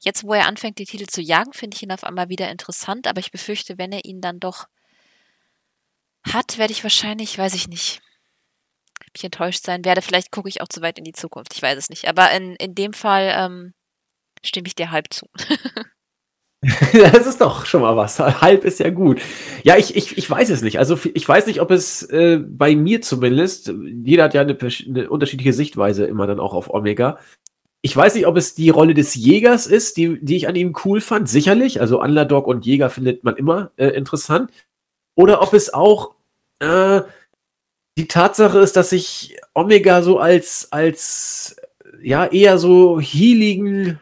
[0.00, 3.06] Jetzt, wo er anfängt, die Titel zu jagen, finde ich ihn auf einmal wieder interessant,
[3.06, 4.66] aber ich befürchte, wenn er ihn dann doch
[6.24, 8.00] hat, werde ich wahrscheinlich, weiß ich nicht,
[9.14, 10.02] ich enttäuscht sein werde.
[10.02, 11.54] Vielleicht gucke ich auch zu weit in die Zukunft.
[11.54, 12.08] Ich weiß es nicht.
[12.08, 13.74] Aber in, in dem Fall ähm,
[14.42, 15.28] stimme ich dir halb zu.
[16.92, 18.18] das ist doch schon mal was.
[18.40, 19.20] Halb ist ja gut.
[19.64, 20.78] Ja, ich, ich, ich weiß es nicht.
[20.78, 23.72] Also ich weiß nicht, ob es äh, bei mir zumindest,
[24.04, 27.18] jeder hat ja eine, eine, unterschiedliche Sichtweise immer dann auch auf Omega.
[27.84, 30.72] Ich weiß nicht, ob es die Rolle des Jägers ist, die, die ich an ihm
[30.84, 31.28] cool fand.
[31.28, 31.80] Sicherlich.
[31.80, 34.52] Also Underdog und Jäger findet man immer äh, interessant.
[35.16, 36.14] Oder ob es auch
[36.60, 37.02] äh,
[37.98, 41.56] die Tatsache ist, dass ich Omega so als, als
[42.00, 44.00] ja, eher so healigen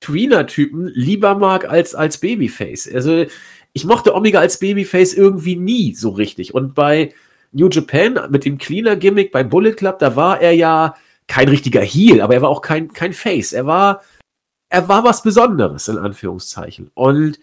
[0.00, 2.88] Tweener-Typen lieber mag als als Babyface.
[2.92, 3.26] Also
[3.72, 6.54] ich mochte Omega als Babyface irgendwie nie so richtig.
[6.54, 7.12] Und bei
[7.52, 10.94] New Japan mit dem Cleaner-Gimmick bei Bullet Club, da war er ja
[11.26, 13.52] kein richtiger Heel, aber er war auch kein, kein Face.
[13.52, 14.02] Er war,
[14.70, 16.90] er war was Besonderes, in Anführungszeichen.
[16.94, 17.38] Und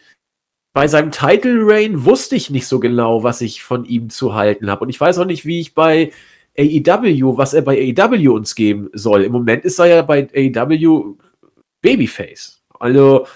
[0.73, 4.69] bei seinem Title Reign wusste ich nicht so genau, was ich von ihm zu halten
[4.69, 4.83] habe.
[4.83, 6.11] Und ich weiß auch nicht, wie ich bei
[6.57, 9.23] AEW, was er bei AEW uns geben soll.
[9.23, 11.15] Im Moment ist er ja bei AEW
[11.85, 12.63] Babyface.
[12.79, 13.27] Also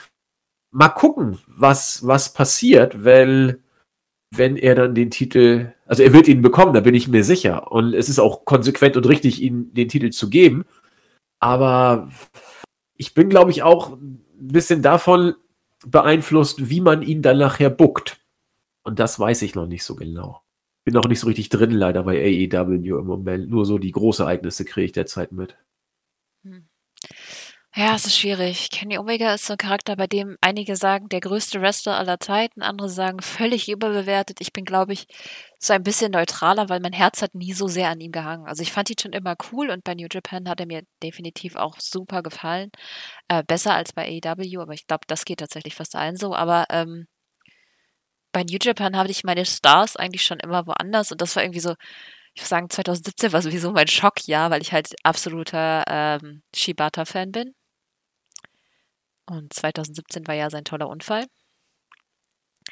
[0.72, 3.64] mal gucken, was, was passiert, wenn,
[4.36, 7.72] wenn er dann den Titel, also er wird ihn bekommen, da bin ich mir sicher.
[7.72, 10.66] Und es ist auch konsequent und richtig, ihm den Titel zu geben.
[11.40, 12.10] Aber
[12.96, 15.36] ich bin, glaube ich, auch ein bisschen davon
[15.86, 18.20] beeinflusst, wie man ihn dann nachher buckt.
[18.84, 20.42] Und das weiß ich noch nicht so genau.
[20.86, 23.50] Bin noch nicht so richtig drin, leider bei AEW im Moment.
[23.50, 25.56] Nur so die Großereignisse kriege ich derzeit mit.
[27.76, 28.72] Ja, es ist schwierig.
[28.72, 32.64] Kenny Omega ist so ein Charakter, bei dem einige sagen, der größte Wrestler aller Zeiten,
[32.64, 34.42] andere sagen, völlig überbewertet.
[34.42, 35.06] Ich bin, glaube ich,
[35.60, 38.48] so ein bisschen neutraler, weil mein Herz hat nie so sehr an ihm gehangen.
[38.48, 41.56] Also ich fand ihn schon immer cool und bei New Japan hat er mir definitiv
[41.56, 42.72] auch super gefallen.
[43.28, 46.34] Äh, besser als bei AEW, aber ich glaube, das geht tatsächlich fast allen so.
[46.36, 47.08] Aber ähm,
[48.32, 51.60] bei New Japan habe ich meine Stars eigentlich schon immer woanders und das war irgendwie
[51.60, 51.76] so,
[52.34, 57.54] ich würde sagen, 2017 war sowieso mein Schockjahr, weil ich halt absoluter ähm, Shibata-Fan bin.
[59.30, 61.26] Und 2017 war ja sein toller Unfall.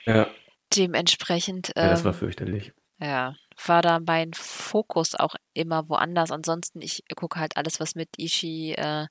[0.06, 0.28] Ja.
[0.76, 1.72] Dementsprechend.
[1.76, 2.74] Ja, das war ähm, fürchterlich.
[3.00, 3.36] Ja,
[3.66, 6.32] war da mein Fokus auch immer woanders.
[6.32, 9.08] Ansonsten, ich gucke halt alles, was mit Ishii äh,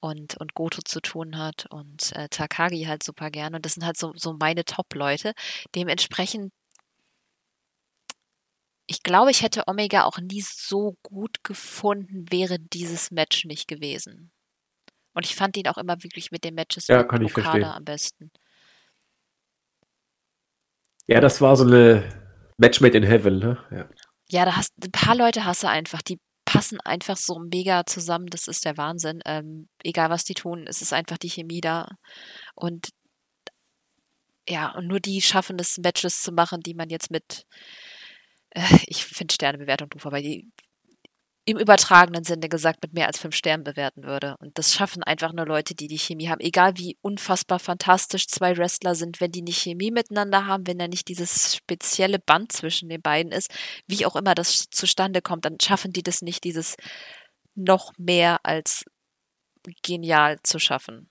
[0.00, 3.56] und, und Goto zu tun hat und äh, Takagi halt super gerne.
[3.56, 5.32] Und das sind halt so, so meine Top-Leute.
[5.74, 6.52] Dementsprechend,
[8.86, 14.32] ich glaube, ich hätte Omega auch nie so gut gefunden, wäre dieses Match nicht gewesen.
[15.14, 17.64] Und ich fand ihn auch immer wirklich mit den Matches Ja, kann ich Okada verstehen.
[17.64, 18.30] am besten.
[21.06, 22.04] Ja, das war so eine
[22.58, 23.58] Match made in heaven, ne?
[23.70, 23.88] Ja.
[24.30, 28.26] Ja, da hast ein paar Leute hast du einfach, die passen einfach so mega zusammen.
[28.26, 29.20] Das ist der Wahnsinn.
[29.24, 31.88] Ähm, egal was die tun, es ist einfach die Chemie da.
[32.54, 32.90] Und
[34.48, 37.44] ja, und nur die schaffen es, Matches zu machen, die man jetzt mit,
[38.50, 40.50] äh, ich finde Sternebewertung doof, aber die
[41.48, 44.36] im übertragenen Sinne gesagt mit mehr als fünf Sternen bewerten würde.
[44.38, 46.42] Und das schaffen einfach nur Leute, die die Chemie haben.
[46.42, 50.88] Egal wie unfassbar fantastisch zwei Wrestler sind, wenn die nicht Chemie miteinander haben, wenn da
[50.88, 53.50] nicht dieses spezielle Band zwischen den beiden ist,
[53.86, 56.76] wie auch immer das zustande kommt, dann schaffen die das nicht, dieses
[57.54, 58.84] noch mehr als
[59.82, 61.08] genial zu schaffen.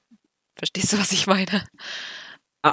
[0.56, 1.64] Verstehst du, was ich meine?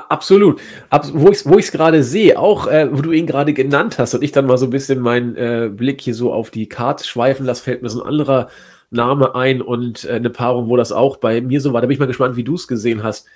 [0.09, 0.61] Absolut.
[0.90, 4.14] Abs wo ich es wo gerade sehe, auch äh, wo du ihn gerade genannt hast
[4.14, 7.05] und ich dann mal so ein bisschen meinen äh, Blick hier so auf die Karte
[7.05, 8.49] schweifen lasse, fällt mir so ein anderer
[8.90, 11.80] Name ein und äh, eine Paarung, wo das auch bei mir so war.
[11.80, 13.26] Da bin ich mal gespannt, wie du es gesehen hast.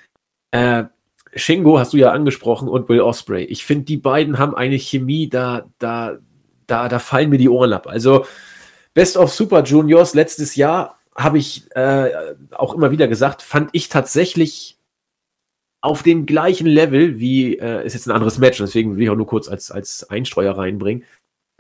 [0.51, 0.85] Äh,
[1.35, 3.45] Shingo hast du ja angesprochen und Will Osprey.
[3.45, 6.19] Ich finde, die beiden haben eine Chemie, da, da,
[6.67, 7.87] da, da fallen mir die Ohren ab.
[7.87, 8.25] Also
[8.95, 12.11] Best of Super Juniors letztes Jahr habe ich äh,
[12.53, 14.78] auch immer wieder gesagt, fand ich tatsächlich
[15.81, 19.17] auf dem gleichen Level wie, äh, ist jetzt ein anderes Match, deswegen will ich auch
[19.17, 21.05] nur kurz als, als Einstreuer reinbringen.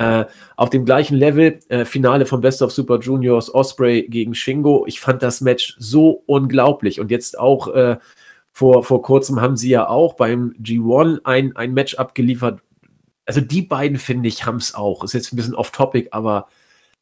[0.01, 4.85] Äh, auf dem gleichen Level, äh, Finale von Best of Super Juniors, Osprey gegen Shingo.
[4.87, 7.01] Ich fand das Match so unglaublich.
[7.01, 7.99] Und jetzt auch äh,
[8.53, 12.61] vor, vor kurzem haben sie ja auch beim G1 ein, ein Match abgeliefert.
[13.27, 15.05] Also die beiden, finde ich, haben es auch.
[15.05, 16.49] Ist jetzt ein bisschen off-topic, aber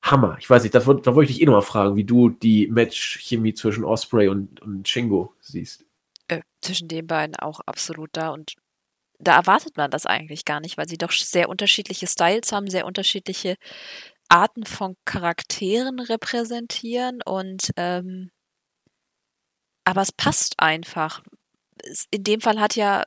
[0.02, 0.36] Hammer.
[0.40, 2.68] Ich weiß nicht, da, wollt- da wollte ich dich eh nochmal fragen, wie du die
[2.68, 5.85] Match-Chemie zwischen Osprey und, und Shingo siehst.
[6.28, 8.30] Äh, zwischen den beiden auch absolut da.
[8.30, 8.54] Und
[9.18, 12.86] da erwartet man das eigentlich gar nicht, weil sie doch sehr unterschiedliche Styles haben, sehr
[12.86, 13.56] unterschiedliche
[14.28, 18.30] Arten von Charakteren repräsentieren und ähm,
[19.84, 21.22] aber es passt einfach.
[22.10, 23.04] In dem Fall hat ja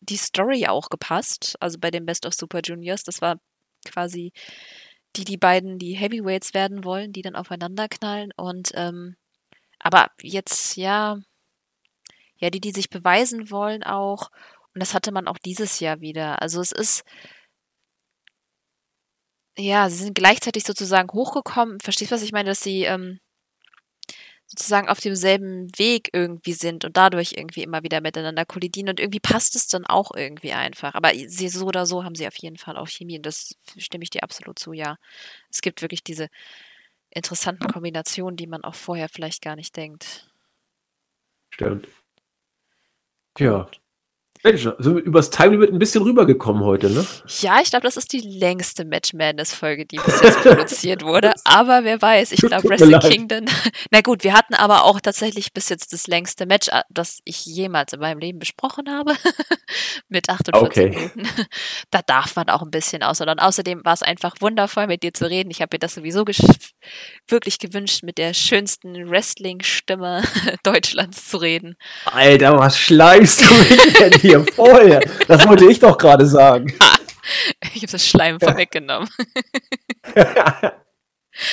[0.00, 3.38] die Story auch gepasst, also bei dem Best of Super Juniors, das war
[3.84, 4.32] quasi
[5.16, 9.16] die, die beiden, die Heavyweights werden wollen, die dann aufeinander knallen und ähm,
[9.80, 11.18] aber jetzt, ja,
[12.38, 14.30] ja, die, die sich beweisen wollen auch.
[14.74, 16.42] Und das hatte man auch dieses Jahr wieder.
[16.42, 17.04] Also es ist,
[19.58, 21.80] ja, sie sind gleichzeitig sozusagen hochgekommen.
[21.80, 22.50] Verstehst du, was ich meine?
[22.50, 23.20] Dass sie ähm,
[24.46, 28.90] sozusagen auf demselben Weg irgendwie sind und dadurch irgendwie immer wieder miteinander kollidieren.
[28.90, 30.94] Und irgendwie passt es dann auch irgendwie einfach.
[30.94, 33.16] Aber sie so oder so haben sie auf jeden Fall auch Chemie.
[33.16, 34.98] Und das stimme ich dir absolut zu, ja.
[35.50, 36.28] Es gibt wirklich diese
[37.10, 40.30] interessanten Kombinationen, die man auch vorher vielleicht gar nicht denkt.
[41.50, 41.88] Stimmt.
[43.36, 43.68] Tja.
[44.42, 47.06] Mensch, sind wir übers Time Limit ein bisschen rübergekommen heute, ne?
[47.40, 51.34] Ja, ich glaube, das ist die längste Match Madness-Folge, die bis jetzt produziert wurde.
[51.44, 53.02] Aber wer weiß, ich glaube, leid.
[53.10, 53.44] Kingdom.
[53.90, 57.44] Na gut, wir hatten aber auch tatsächlich bis jetzt das längste Match, äh, das ich
[57.46, 59.14] jemals in meinem Leben besprochen habe.
[60.08, 60.90] mit 48 Okay.
[60.90, 61.28] Minuten.
[61.90, 63.30] Da darf man auch ein bisschen ausholen.
[63.30, 65.50] Und außerdem war es einfach wundervoll, mit dir zu reden.
[65.50, 66.24] Ich habe mir das sowieso
[67.28, 70.22] wirklich gewünscht, mit der schönsten Wrestling-Stimme
[70.62, 71.76] Deutschlands zu reden.
[72.06, 75.00] Alter, was schleimst du mich denn hier voll?
[75.28, 76.72] Das wollte ich doch gerade sagen.
[77.74, 79.08] Ich habe das Schleim vorweggenommen.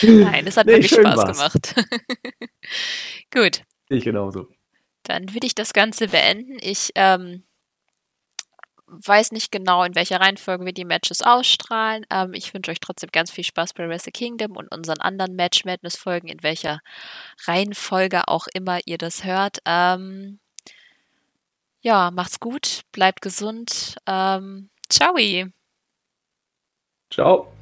[0.03, 1.37] Nein, es hat Nee, wirklich Spaß war's.
[1.37, 1.75] gemacht.
[3.33, 4.47] Gut, Ich genauso.
[5.03, 6.57] dann würde ich das Ganze beenden.
[6.61, 7.43] Ich ähm,
[8.85, 12.05] weiß nicht genau, in welcher Reihenfolge wir die Matches ausstrahlen.
[12.11, 15.65] Ähm, ich wünsche euch trotzdem ganz viel Spaß bei Wrestle Kingdom und unseren anderen Match
[15.65, 16.79] Madness Folgen, in welcher
[17.47, 19.57] Reihenfolge auch immer ihr das hört.
[19.65, 20.39] Ähm,
[21.83, 23.97] ja, macht's gut, bleibt gesund.
[24.07, 25.15] Ähm, ciao.
[27.11, 27.53] Ciao.